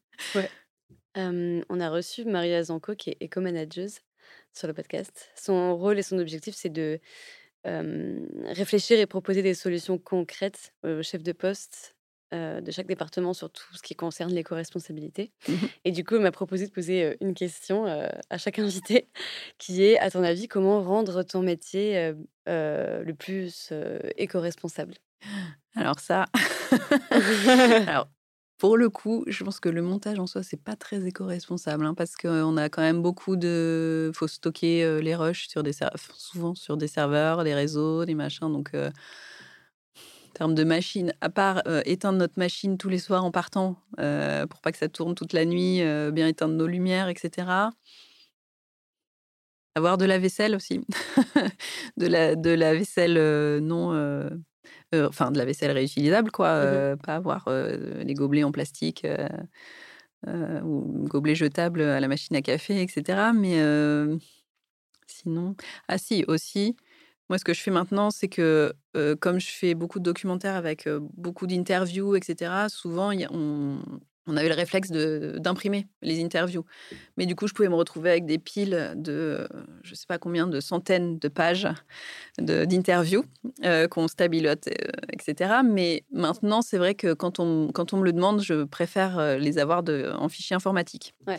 [1.16, 4.01] Euh, on a reçu Maria Zanko, qui est éco-manageuse
[4.53, 5.30] sur le podcast.
[5.34, 7.01] Son rôle et son objectif, c'est de
[7.64, 11.95] réfléchir et proposer des solutions concrètes aux chefs de poste
[12.35, 15.31] euh, de chaque département sur tout ce qui concerne l'éco-responsabilité.
[15.49, 15.68] Mhm.
[15.85, 19.09] Et du coup, elle m'a proposé de poser euh, une question euh, à chaque invité,
[19.59, 22.14] qui est, à ton avis, comment rendre ton métier
[22.49, 23.72] euh, le plus
[24.16, 24.95] éco-responsable?
[25.77, 26.27] Alors ça,
[27.87, 28.09] alors
[28.59, 31.95] pour le coup, je pense que le montage en soi, c'est pas très éco-responsable hein,
[31.95, 34.11] parce qu'on a quand même beaucoup de.
[34.14, 35.72] faut stocker les rushs sur des
[36.16, 38.53] souvent sur des serveurs, des réseaux, des machins.
[38.53, 38.72] Donc,
[40.37, 44.47] termes de machines, à part euh, éteindre notre machine tous les soirs en partant euh,
[44.47, 47.49] pour pas que ça tourne toute la nuit, euh, bien éteindre nos lumières, etc.
[49.74, 50.82] Avoir de la vaisselle aussi,
[51.97, 53.18] de la, de la vaisselle
[53.62, 54.28] non.
[54.95, 56.49] enfin, de la vaisselle réutilisable, quoi.
[56.49, 59.07] Euh, pas avoir les gobelets en plastique
[60.26, 63.30] ou gobelets jetables à la machine à café, etc.
[63.34, 63.59] Mais
[65.07, 65.57] sinon.
[65.89, 66.76] Ah, si, aussi.
[67.29, 68.72] Moi, ce que je fais maintenant, c'est que
[69.20, 73.79] comme je fais beaucoup de documentaires avec beaucoup d'interviews, etc., souvent, y a- on,
[74.37, 76.64] avait le réflexe d'imprimer les interviews.
[77.16, 79.47] Mais du coup, je pouvais me retrouver avec des piles de,
[79.83, 81.68] je sais pas combien, de centaines de pages
[82.39, 83.24] d'interviews
[83.91, 84.68] qu'on stabilote,
[85.12, 85.61] etc.
[85.64, 89.83] Mais maintenant, c'est vrai que quand on, me le demande, je préfère les avoir
[90.18, 91.14] en fichier informatique.
[91.27, 91.39] Ouais.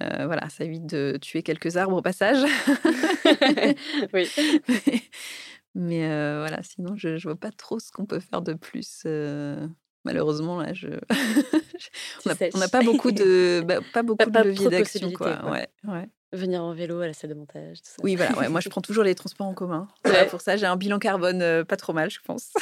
[0.00, 2.38] Euh, voilà, ça évite de tuer quelques arbres au passage.
[4.14, 4.28] oui.
[4.68, 4.80] mais
[5.74, 9.02] mais, euh, voilà, sinon, je ne vois pas trop ce qu'on peut faire de plus.
[9.06, 9.66] euh,
[10.04, 10.88] malheureusement, là, je...
[12.54, 15.10] on n'a pas beaucoup de, bah, pas beaucoup de pas d'action.
[15.12, 15.36] Quoi.
[15.36, 15.50] quoi.
[15.50, 16.08] Ouais, ouais.
[16.32, 17.96] Venir en vélo à la salle de montage, tout ça.
[18.04, 18.38] Oui, voilà.
[18.38, 19.88] Ouais, moi, je prends toujours les transports en commun.
[20.04, 20.28] Voilà, Ouais.
[20.28, 22.52] pour ça, j'ai un bilan carbone pas trop mal, je pense.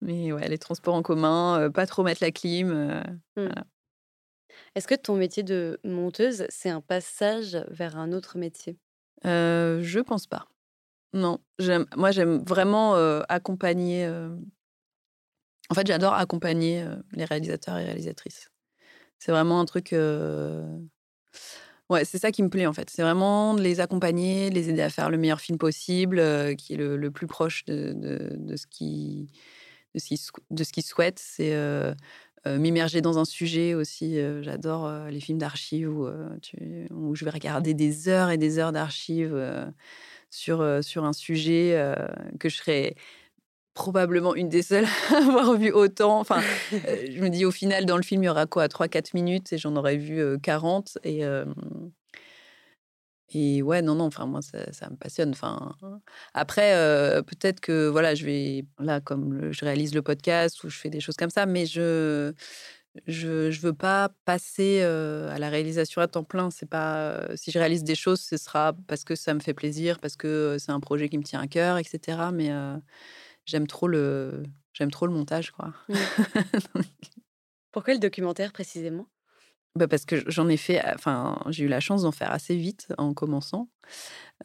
[0.00, 2.70] Mais ouais, les transports en commun, pas trop mettre la clim.
[3.38, 3.48] euh,
[4.74, 8.76] Est-ce que ton métier de monteuse, c'est un passage vers un autre métier?
[9.24, 10.48] Euh, je pense pas.
[11.12, 11.38] Non.
[11.96, 14.04] Moi, j'aime vraiment euh, accompagner.
[14.04, 14.34] euh,
[15.70, 18.50] En fait, j'adore accompagner euh, les réalisateurs et réalisatrices.
[19.18, 19.94] C'est vraiment un truc.
[21.90, 22.90] Ouais, c'est ça qui me plaît en fait.
[22.90, 26.20] C'est vraiment de les accompagner, de les aider à faire le meilleur film possible,
[26.56, 29.28] qui est le, plus proche de, ce qu'ils
[30.82, 31.18] souhaitent.
[31.20, 31.54] C'est
[32.46, 34.18] euh, m'immerger dans un sujet aussi.
[34.18, 38.72] euh, J'adore euh, les films d'archives où, je vais regarder des heures et des heures
[38.72, 39.72] d'archives
[40.30, 41.94] sur, sur un sujet
[42.38, 42.96] que je serais
[43.74, 46.18] probablement une des seules à avoir vu autant.
[46.20, 46.40] Enfin,
[46.70, 49.58] je me dis au final, dans le film, il y aura quoi 3-4 minutes et
[49.58, 50.98] j'en aurais vu euh, 40.
[51.04, 51.44] Et, euh,
[53.30, 55.30] et ouais, non, non, enfin, moi, ça, ça me passionne.
[55.30, 55.74] Enfin,
[56.34, 60.68] après, euh, peut-être que, voilà, je vais, là, comme le- je réalise le podcast ou
[60.70, 62.32] je fais des choses comme ça, mais je
[63.06, 66.50] je je veux pas passer euh, à la réalisation à temps plein.
[66.50, 69.54] C'est pas euh, si je réalise des choses, ce sera parce que ça me fait
[69.54, 72.30] plaisir, parce que c'est un projet qui me tient à cœur, etc.
[72.32, 72.50] Mais
[73.46, 75.72] j'aime trop le j'aime trop le montage, quoi.
[77.72, 79.06] Pourquoi le documentaire précisément?
[79.76, 82.86] Bah, parce que j'en ai fait, enfin, j'ai eu la chance d'en faire assez vite
[82.96, 83.68] en commençant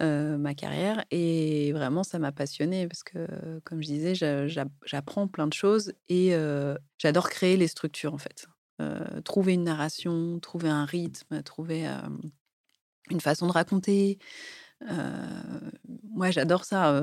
[0.01, 5.27] ma carrière et vraiment ça m'a passionnée parce que, comme je disais, j'a- j'a- j'apprends
[5.27, 6.33] plein de choses et
[6.97, 8.47] j'adore créer les structures en fait.
[9.25, 11.87] Trouver une narration, trouver un rythme, trouver
[13.09, 14.19] une façon de raconter.
[16.03, 17.01] Moi, j'adore ça.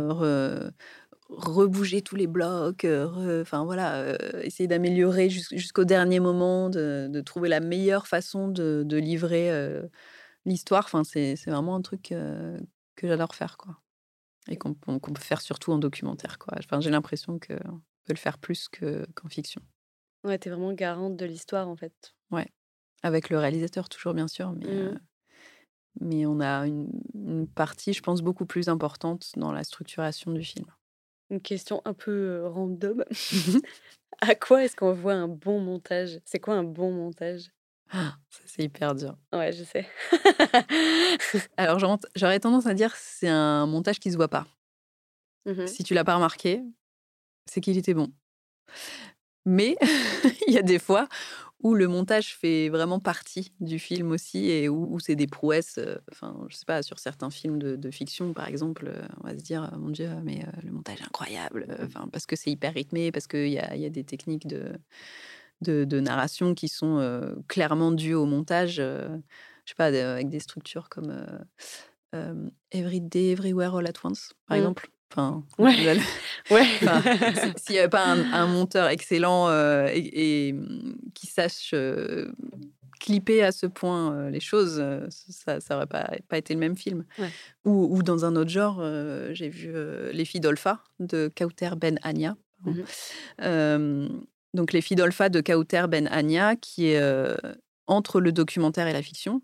[1.29, 6.70] Rebouger tous les blocs, euh, re- enfin voilà, euh, essayer d'améliorer jus- jusqu'au dernier moment,
[6.70, 9.83] de, de trouver la meilleure façon de, de livrer euh,
[10.45, 10.85] l'histoire.
[10.87, 12.59] Enfin, c'est vraiment un truc euh,
[12.97, 13.79] que j'adore faire, quoi.
[14.49, 16.55] Et qu'on peut faire surtout en documentaire, quoi.
[16.59, 17.57] Enfin, j'ai l'impression qu'on
[18.05, 19.62] peut le faire plus que- qu'en fiction.
[20.24, 22.14] Ouais, t'es vraiment garante de l'histoire en fait.
[23.03, 24.95] Avec le réalisateur, toujours, bien sûr, mais, euh,
[26.01, 30.43] mais on a une, une partie, je pense, beaucoup plus importante dans la structuration du
[30.43, 30.66] film.
[31.31, 33.05] Une question un peu random.
[34.20, 36.20] à quoi est-ce qu'on voit un bon montage?
[36.24, 37.51] C'est quoi un bon montage?
[37.91, 39.16] Ah, ça, c'est hyper dur.
[39.33, 39.87] Ouais, je sais.
[41.57, 44.47] Alors, j'aurais- tendance à dire que c'est un montage qui se voit pas.
[45.47, 45.66] Mhm.
[45.66, 46.62] Si tu l'as pas remarqué,
[47.47, 48.12] c'est qu'il était bon.
[49.45, 49.77] Mais
[50.49, 51.09] il y a des fois
[51.66, 55.78] où le montage fait vraiment partie du film aussi et où, où c'est des prouesses.
[55.78, 59.26] euh, Enfin, je sais pas, sur certains films de, de fiction, par exemple, euh, on
[59.28, 61.66] va se dire, euh, mon Dieu, mais euh, le montage est incroyable.
[61.70, 64.46] euh, Enfin, parce que c'est hyper rythmé, parce qu'il y a, y a des techniques
[64.46, 64.72] de,
[65.62, 67.00] de, de narration qui sont
[67.48, 68.76] clairement dues au montage.
[68.76, 69.18] je
[69.66, 71.12] sais pas, avec des structures comme
[72.72, 74.60] Every Day, Everywhere, All at Once, par Mm.
[74.60, 74.88] exemple.
[75.11, 75.98] Enfin, Ouais.
[76.50, 76.66] Ouais.
[76.82, 77.02] Enfin,
[77.57, 82.30] s'il n'y avait pas un, un monteur excellent euh, et, et, hum, qui sache euh,
[83.00, 87.04] clipper à ce point euh, les choses, ça n'aurait pas, pas été le même film.
[87.18, 87.30] Ouais.
[87.64, 88.82] Ou, ou dans un autre genre,
[89.32, 89.72] j'ai vu
[90.12, 92.36] Les filles d'Olpha de Kauter Ben Anya.
[92.64, 94.24] Mhm.
[94.54, 97.02] Donc Les filles d'Olpha de Kauter Ben Anya, qui est
[97.86, 99.42] entre le documentaire et la fiction.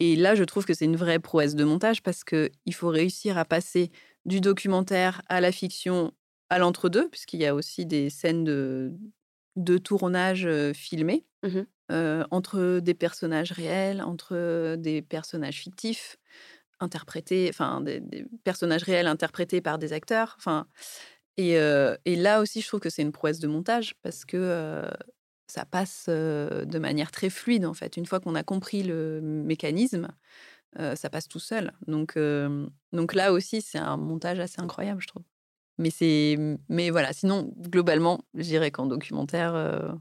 [0.00, 3.38] Et là, je trouve que c'est une vraie prouesse de montage parce qu'il faut réussir
[3.38, 3.90] à passer
[4.26, 6.12] du documentaire à la fiction
[6.50, 8.92] à l'entre-deux, puisqu'il y a aussi des scènes de,
[9.56, 11.64] de tournage filmés Mhm.
[11.92, 16.16] euh, entre des personnages réels, entre des personnages fictifs,
[16.80, 20.34] interprétés, enfin des, des personnages réels interprétés par des acteurs.
[20.38, 20.66] Enfin,
[21.36, 24.36] et, euh, et là aussi, je trouve que c'est une prouesse de montage parce que
[24.38, 24.88] euh,
[25.48, 27.96] ça passe de manière très fluide en fait.
[27.96, 30.08] Une fois qu'on a compris le mécanisme,
[30.78, 31.72] euh, ça passe tout seul.
[31.86, 35.22] Donc, euh, donc là aussi, c'est un montage assez incroyable, je trouve.
[35.78, 36.36] Mais c'est,
[36.68, 37.12] mais voilà.
[37.12, 39.92] Sinon, globalement, je dirais qu'en documentaire, euh,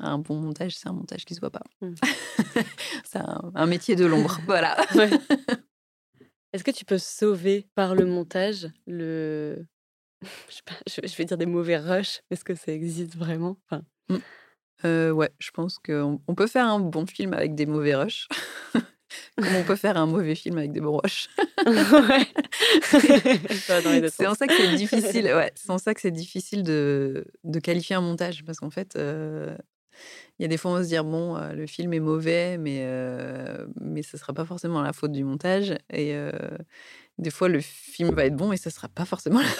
[0.00, 1.62] un bon montage, c'est un montage qui se voit pas.
[1.80, 1.94] Mm.
[3.04, 4.76] c'est un, un métier de l'ombre, voilà.
[4.94, 5.10] Ouais.
[6.52, 9.64] Est-ce que tu peux sauver par le montage le.
[10.22, 12.22] Je, sais pas, je- je vais dire des mauvais rushs.
[12.30, 13.56] Est-ce que ça existe vraiment?
[13.70, 13.82] Enfin...
[14.84, 18.26] Euh, ouais, je pense qu'on on peut faire un bon film avec des mauvais rushs,
[19.36, 20.80] comme on peut faire un mauvais film avec des
[24.00, 25.24] deux C'est en ça que c'est difficile.
[25.26, 28.96] Ouais, c'est en ça que c'est difficile de, de qualifier un montage parce qu'en fait,
[28.96, 29.56] euh,
[30.38, 32.56] il y a des fois on va se dire bon, euh, le film est mauvais,
[32.58, 35.72] mais euh, mais ce sera pas forcément la faute du montage.
[35.92, 36.30] Et euh,
[37.18, 39.56] des fois le film va être bon et ce sera pas forcément la faute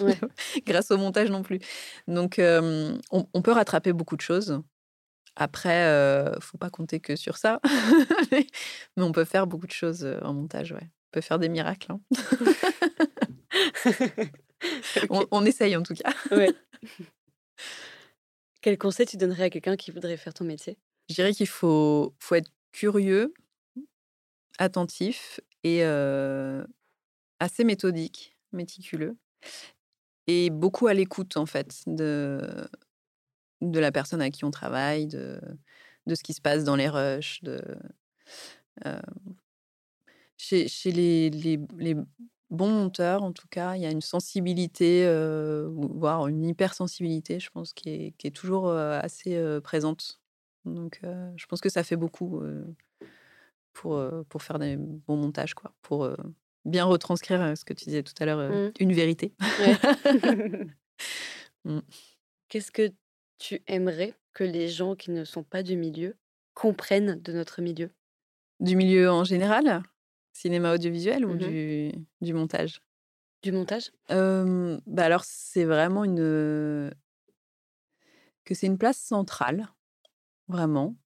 [0.00, 0.18] Ouais.
[0.66, 1.60] grâce au montage non plus.
[2.08, 4.60] Donc on, on peut rattraper beaucoup de choses.
[5.36, 7.60] Après, euh, faut pas compter que sur ça,
[8.32, 8.46] mais,
[8.96, 10.72] mais on peut faire beaucoup de choses euh, en montage.
[10.72, 11.92] Ouais, on peut faire des miracles.
[11.92, 12.00] hein.
[15.10, 16.12] On, on essaye en tout cas.
[16.34, 16.52] Ouais.
[18.62, 20.78] Quel conseil tu donnerais à quelqu'un qui voudrait faire ton métier?
[21.08, 23.34] Je dirais qu'il faut, faut être curieux,
[24.58, 26.64] attentif et euh,
[27.40, 29.16] assez méthodique, méticuleux.
[30.26, 32.66] Et beaucoup à l'écoute, en fait, de,
[33.70, 35.40] de la personne à qui on travaille, de,
[36.06, 37.42] de ce qui se passe dans les rushs.
[37.42, 37.60] De,
[38.86, 39.00] euh,
[40.36, 41.94] chez chez les, les, les
[42.50, 47.50] bons monteurs, en tout cas, il y a une sensibilité, euh, voire une hypersensibilité, je
[47.50, 50.20] pense, qui est, qui est toujours euh, assez euh, présente.
[50.64, 51.00] Donc,
[51.36, 52.42] je pense que ça fait beaucoup
[53.74, 56.08] pour, pour faire des bons montages, quoi, pour
[56.64, 58.72] bien retranscrire ce que tu disais tout à l'heure, euh, Mm.
[58.80, 59.34] une vérité.
[59.60, 59.76] Ouais.
[61.66, 61.80] Mm.
[62.48, 62.90] Qu'est-ce que
[63.38, 66.16] tu aimerais que les gens qui ne sont pas du milieu
[66.54, 67.90] comprennent de notre milieu?
[68.60, 69.82] Du milieu en général,
[70.32, 71.38] cinéma audiovisuel ou Mhm.
[71.38, 72.80] du, du montage?
[73.42, 73.92] Du montage?
[74.10, 76.90] Euh, bah alors, c'est vraiment une.
[78.44, 79.68] que c'est une place centrale,
[80.48, 80.96] vraiment,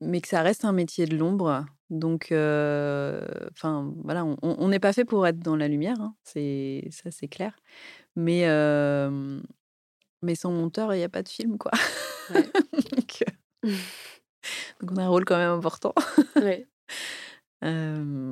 [0.00, 1.64] mais que ça reste un métier de l'ombre.
[1.90, 6.14] Donc, euh, enfin, voilà, on on n'est pas fait pour être dans la lumière, hein,
[6.24, 7.56] c'est ça, c'est clair.
[8.16, 9.40] Mais, euh,
[10.24, 11.70] mais sans monteur, il n'y a pas de film, quoi.
[12.30, 12.42] Ouais.
[12.92, 13.24] donc,
[13.64, 13.70] euh,
[14.80, 15.94] donc, on a un rôle quand même important.
[16.36, 16.66] Ouais.
[17.64, 18.30] Euh,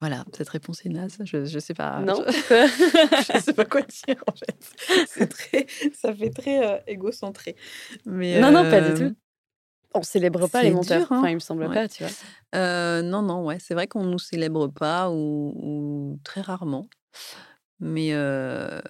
[0.00, 1.18] voilà, cette réponse est naze.
[1.22, 2.00] Je, je sais pas.
[2.00, 5.06] Non je- je sais pas quoi dire en fait.
[5.06, 7.54] C'est très, ça fait très euh, égocentré.
[8.06, 9.16] Mais Non, non, pas du euh, tout.
[9.94, 10.98] On célèbre pas les monteurs.
[10.98, 11.18] dur, hein.
[11.20, 11.74] Enfin, il me semble Ouais.
[11.74, 13.02] pas, tu vois.
[13.02, 16.88] non, non, ouais, c'est vrai qu'on nous célèbre pas ou, ou très rarement.
[17.78, 18.80] Mais euh,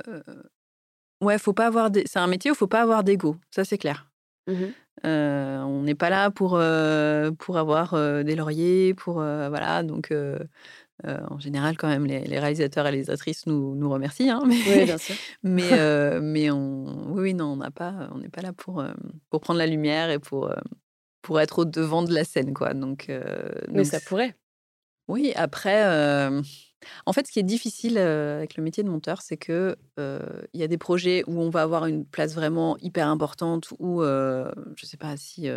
[1.20, 1.90] ouais, faut pas avoir.
[1.90, 3.36] des- C'est un métier où faut pas avoir d'ego.
[3.50, 4.10] Ça c'est clair.
[4.46, 4.72] Mhm.
[5.04, 9.82] Euh, on n'est pas là pour, euh, pour avoir euh, des lauriers, pour voilà.
[9.82, 10.12] Donc,
[11.04, 14.30] en général, quand même, les, les réalisateurs et les actrices nous, nous remercient.
[14.30, 15.14] hein, mais Oui, bien sûr.
[15.42, 18.82] mais, mais on, oui, oui, non, on n'a pas, on n'est pas là pour,
[19.30, 20.50] pour prendre la lumière et pour,
[21.22, 22.72] pour être au devant de la scène, quoi.
[22.72, 24.34] Donc, Mais donc ça pourrait.
[25.08, 25.84] Oui, après,
[27.06, 30.42] en fait, ce qui est difficile euh, avec le métier de monteur, c'est que euh,
[30.52, 34.02] il y a des projets où on va avoir une place vraiment hyper importante, où
[34.02, 35.48] euh, je ne sais pas si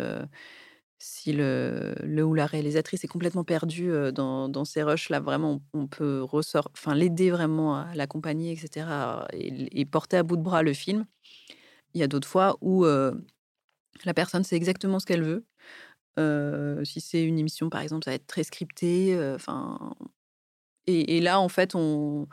[1.02, 6.22] si le, ou la réalisatrice est complètement perdue dans, ces rushs là, vraiment, on, peut
[6.22, 8.86] ressort, enfin l'aider vraiment à l'accompagner, etc.
[9.32, 11.06] Et, porter à bout de bras le film.
[11.94, 15.44] Il y a d'autres fois où la personne sait exactement ce qu'elle veut.
[16.84, 19.18] Si c'est une émission, par exemple, ça va être très scripté.
[19.34, 19.94] Enfin,
[20.90, 22.26] et, et là, en fait, on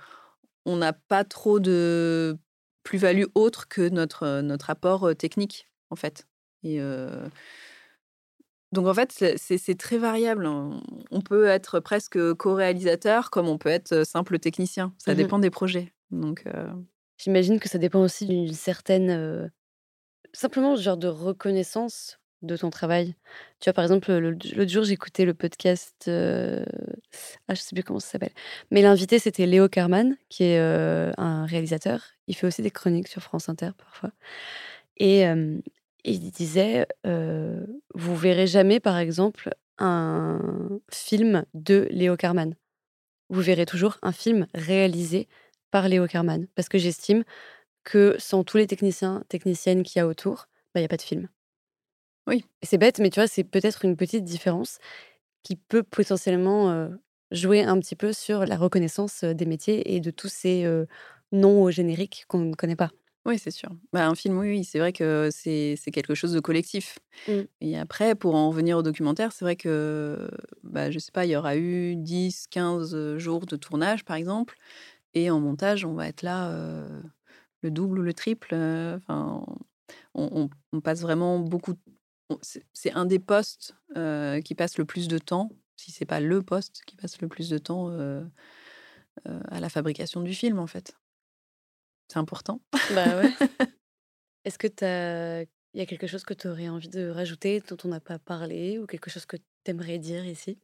[0.65, 2.37] n'a pas trop de
[2.83, 6.25] plus-value autre que notre, notre apport euh, technique, en fait.
[6.63, 7.27] Et euh,
[8.73, 9.37] donc, en fait, c'est-
[9.77, 10.45] très variable.
[10.45, 10.81] On
[11.11, 14.93] on peut être presque co-réalisateur, comme on peut être euh, simple technicien.
[14.97, 15.17] Ça Mhm.
[15.17, 15.93] dépend des projets.
[16.11, 16.71] Donc, euh,
[17.17, 19.47] J'imagine que ça dépend aussi d'une certaine, euh,
[20.33, 23.15] simplement genre de reconnaissance de ton travail.
[23.59, 26.63] Tu vois, par exemple, le- l'autre jour, j'écoutais le podcast, euh,
[27.47, 28.33] ah, je sais plus comment ça s'appelle,
[28.71, 32.01] mais l'invité, c'était Léo Carman, qui est euh, un réalisateur.
[32.27, 34.11] Il fait aussi des chroniques sur France Inter parfois.
[34.97, 35.23] Et
[36.03, 40.39] il disait, vous verrez jamais, par exemple, un
[40.91, 42.55] film de Léo Carman.
[43.29, 45.27] Vous verrez toujours un film réalisé
[45.71, 46.47] par Léo Carman.
[46.55, 47.23] Parce que j'estime
[47.83, 50.97] que sans tous les techniciens, techniciennes qu'il y a autour, bah, il n'y a pas
[50.97, 51.29] de film.
[52.27, 52.43] Oui.
[52.63, 54.79] C'est bête, mais tu vois, c'est peut-être une petite différence
[55.43, 56.89] qui peut potentiellement euh,
[57.31, 60.85] jouer un petit peu sur la reconnaissance des métiers et de tous ces euh,
[61.31, 62.91] noms au générique qu'on ne connaît pas.
[63.25, 63.69] oui, c'est sûr.
[63.91, 66.99] Bah, un film, oui, oui, c'est vrai que c'est quelque chose de collectif.
[67.27, 67.47] Mm.
[67.61, 70.29] Et après, pour en venir au documentaire, c'est vrai que,
[70.63, 74.55] bah, je sais pas, il y aura eu 10, 15 jours de tournage, par exemple.
[75.15, 77.01] Et en montage, on va être là euh,
[77.63, 78.55] le double ou le triple.
[78.55, 79.45] Enfin,
[80.15, 81.73] on, on- on passe vraiment beaucoup.
[81.73, 81.96] on-
[82.73, 86.41] C'est un des postes euh, qui passe le plus de temps, si c'est pas le
[86.43, 88.23] poste qui passe le plus de temps euh,
[89.27, 90.97] euh, à la fabrication du film, en fait.
[92.09, 92.61] C'est important.
[92.93, 93.31] Bah ouais.
[94.45, 95.43] Est-ce que t'as...
[95.73, 98.17] Il y a quelque chose que tu aurais envie de rajouter dont on n'a pas
[98.17, 100.59] parlé ou quelque chose que tu aimerais dire ici?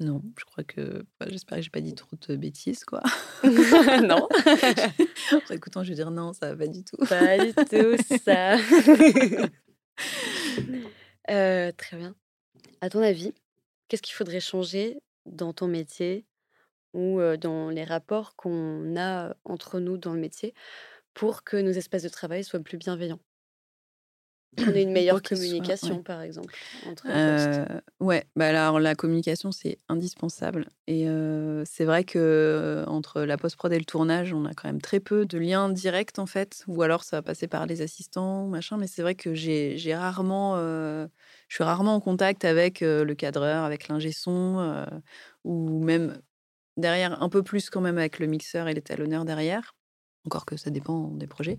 [0.00, 1.04] Non, je crois que.
[1.20, 3.02] bah, J'espère que j'ai pas dit trop de bêtises, quoi.
[4.02, 4.28] Non.
[5.50, 6.96] en écoutant, je vais dire non, ça va pas du tout.
[7.06, 8.56] Pas du tout ça.
[11.30, 12.16] Euh, très bien.
[12.80, 13.34] À ton avis,
[13.88, 16.26] qu'est-ce qu'il faudrait changer dans ton métier
[16.94, 20.54] ou euh, dans les rapports qu'on a entre nous dans le métier
[21.14, 23.20] pour que nos espaces de travail soient plus bienveillants?
[24.56, 26.02] Qu'on ait une meilleure communication, ouais.
[26.02, 26.54] par exemple,
[26.88, 27.06] entre.
[27.06, 27.64] Euh,
[28.00, 33.36] ouais, bah alors la communication c'est indispensable et euh, c'est vrai que euh, entre la
[33.36, 36.64] post-prod et le tournage, on a quand même très peu de liens directs en fait,
[36.66, 38.76] ou alors ça va passer par les assistants, machin.
[38.76, 41.06] Mais c'est vrai que j'ai rarement, euh,
[41.48, 44.84] je suis rarement en contact avec le cadreur, avec l'ingé son,
[45.44, 46.20] ou même
[46.76, 49.74] derrière un peu plus quand même avec le mixeur et l'étalonneur derrière.
[50.26, 51.58] Encore que ça dépend des projets.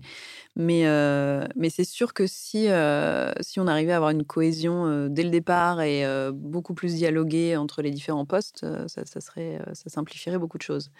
[0.56, 4.86] Mais, euh, mais c'est sûr que si, euh, si on arrivait à avoir une cohésion
[4.86, 9.90] euh, dès le départ et beaucoup plus dialoguer entre les différents postes, ça, serait, ça
[9.90, 10.90] simplifierait beaucoup de choses.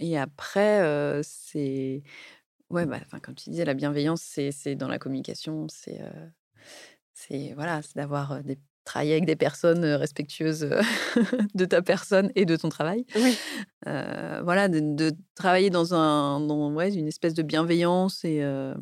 [0.00, 2.02] Et après, c'est.
[2.70, 5.66] Ouais, bah, comme tu disais, la bienveillance, c'est dans la communication.
[5.68, 6.00] C'est
[7.14, 10.82] c'est voilà, d'avoir des travailler avec des personnes euh, respectueuses euh,
[11.54, 13.04] de ta personne et de ton travail.
[13.16, 13.36] Oui.
[13.86, 18.74] Euh, voilà, de, de travailler dans, un, dans ouais, une espèce de bienveillance et, euh,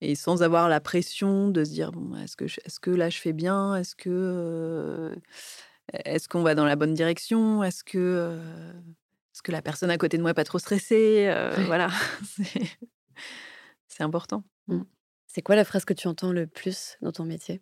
[0.00, 3.10] et sans avoir la pression de se dire bon, est-ce que, je- est-ce que là
[3.10, 3.74] je fais bien?
[3.74, 5.14] Est-ce que euh,
[6.04, 7.62] est-ce qu'on va dans la bonne direction?
[7.64, 8.38] Est-ce que,
[9.32, 11.32] est-ce que la personne à côté de moi est pas trop stressée?
[11.66, 11.88] Voilà,
[12.24, 12.68] c'est,
[13.88, 14.44] c'est important.
[15.26, 17.60] C'est quoi la phrase que tu entends le plus dans ton métier?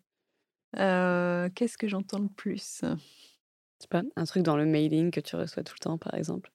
[0.78, 2.80] Euh, qu'est-ce que j'entends le plus?
[2.82, 6.14] Je sais pas, un truc dans le mailing que tu reçois tout le temps, par
[6.14, 6.50] exemple.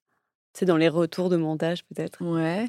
[0.53, 2.23] C'est dans les retours de montage, peut-être.
[2.23, 2.67] Ouais.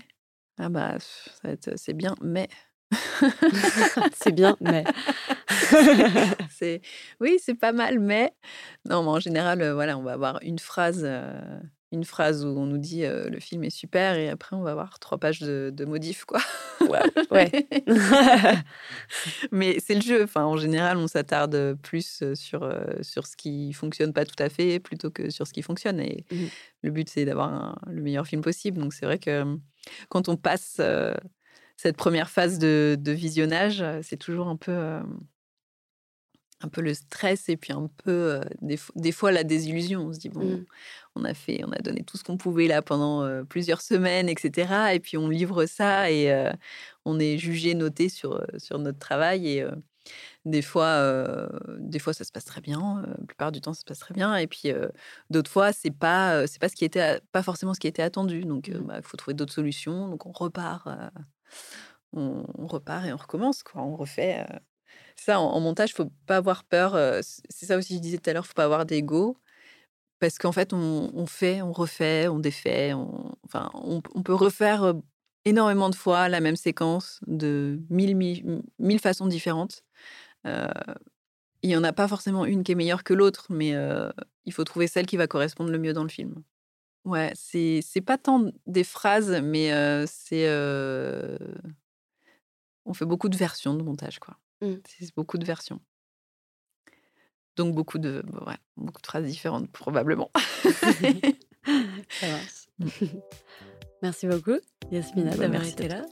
[0.59, 0.97] Ah bah,
[1.45, 2.49] être- c'est bien, mais
[4.15, 4.85] c'est bien, mais.
[6.51, 6.81] c'est
[7.21, 8.33] oui, c'est pas mal, mais
[8.89, 11.61] non, mais en général, euh, voilà, on va avoir une phrase, euh,
[11.93, 14.71] une phrase où on nous dit euh, le film est super, et après on va
[14.73, 16.41] avoir trois pages de, de modifs, quoi.
[17.31, 17.51] ouais.
[19.53, 20.25] mais c'est le jeu.
[20.25, 24.49] Enfin, en général, on s'attarde plus sur euh, sur ce qui fonctionne pas tout à
[24.49, 26.01] fait, plutôt que sur ce qui fonctionne.
[26.01, 26.49] Et Mhm.
[26.83, 28.79] le but, c'est d'avoir le meilleur film possible.
[28.81, 29.45] Donc c'est vrai que
[30.09, 31.15] quand on passe euh,
[31.77, 34.73] cette première phase de, de visionnage, c'est toujours un peu
[36.65, 40.07] un peu le stress et puis un peu euh, des, fo- des fois la désillusion.
[40.09, 40.67] On se dit bon, Mm.
[41.17, 44.29] on a fait, on a donné tout ce qu'on pouvait là pendant euh, plusieurs semaines,
[44.29, 44.95] etc.
[44.95, 46.53] Et puis on livre ça et euh,
[47.05, 49.67] on est jugé, noté sur sur notre travail et
[50.45, 51.49] Des fois,
[51.79, 53.03] des fois, ça se passe très bien.
[53.07, 54.35] la plupart du temps, ça se passe très bien.
[54.37, 54.73] Et puis,
[55.31, 58.45] d'autres fois, c'est pas, c'est pas ce qui était, pas forcément ce qui était attendu.
[58.45, 58.87] Donc, il mmh.
[58.87, 60.09] bah, faut trouver d'autres solutions.
[60.09, 60.89] Donc, on repart,
[62.13, 63.63] on, repart et on recommence.
[63.63, 63.83] Quoi.
[63.83, 64.45] On refait.
[65.25, 66.95] Ça, en, montage, faut pas avoir peur.
[67.49, 69.37] c'est ça aussi, je disais tout à l'heure, faut pas avoir d'ego.
[70.19, 72.93] Parce qu'en fait, on, fait, on refait, on défait.
[72.93, 74.95] On, enfin, on, peut refaire
[75.45, 78.17] énormément de fois la même séquence de mille,
[78.79, 79.85] mille façons différentes
[81.63, 83.75] il n'y en a pas forcément une qui est meilleure que l'autre, mais
[84.45, 86.43] il faut trouver celle qui va correspondre le mieux dans le film.
[87.05, 89.71] Ouais, c'est c'est pas tant des phrases, mais
[90.07, 90.49] c'est
[92.85, 94.37] on fait beaucoup de versions de montage, quoi.
[94.63, 94.77] Mmh.
[94.87, 95.81] C'est beaucoup de versions.
[97.57, 100.31] Donc beaucoup de ouais, beaucoup de phrases différentes probablement.
[100.65, 102.63] Ça marche.
[102.79, 102.89] Mmh.
[104.03, 104.59] Merci beaucoup,
[104.91, 106.05] Yasmina, bah, d'avoir été là.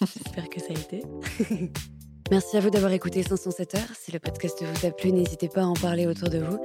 [0.00, 1.02] J'espère que ça a été.
[2.32, 3.92] Merci à vous d'avoir écouté 507 heures.
[4.00, 6.58] Si le podcast vous a plu, n'hésitez pas à en parler autour de vous.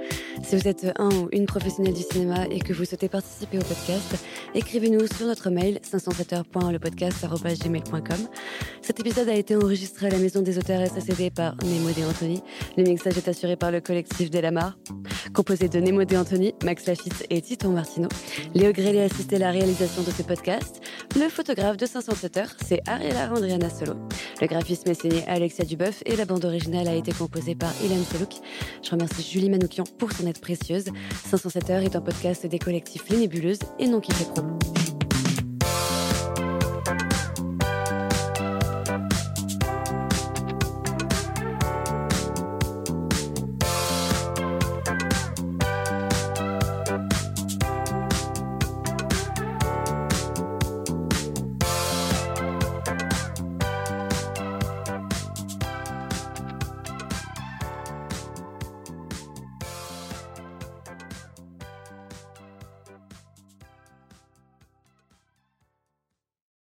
[0.43, 3.61] Si vous êtes un ou une professionnelle du cinéma et que vous souhaitez participer au
[3.61, 4.15] podcast,
[4.55, 8.27] écrivez-nous sur notre mail 507heures.lepodcast.gmail.com.
[8.81, 12.41] Cet épisode a été enregistré à la Maison des auteurs SACD par Nemo De Anthony.
[12.75, 14.79] Le mixage est assuré par le collectif Delamar,
[15.35, 18.07] composé de Nemo De Anthony, Max Lafitte et Tito Martino.
[18.55, 20.81] Léo Grélé a assisté à la réalisation de ce podcast.
[21.15, 23.93] Le photographe de 507 heures, c'est Ariela Andriana Solo.
[24.41, 27.73] Le graphisme est signé Alex Alexia Duboeuf et la bande originale a été composée par
[27.83, 28.35] Hélène Selouk.
[28.81, 30.85] Je remercie Julie Manoukian pour son aide précieuse.
[31.29, 34.43] 507 heures est un podcast des collectifs Les Nébuleuses et non fait pro.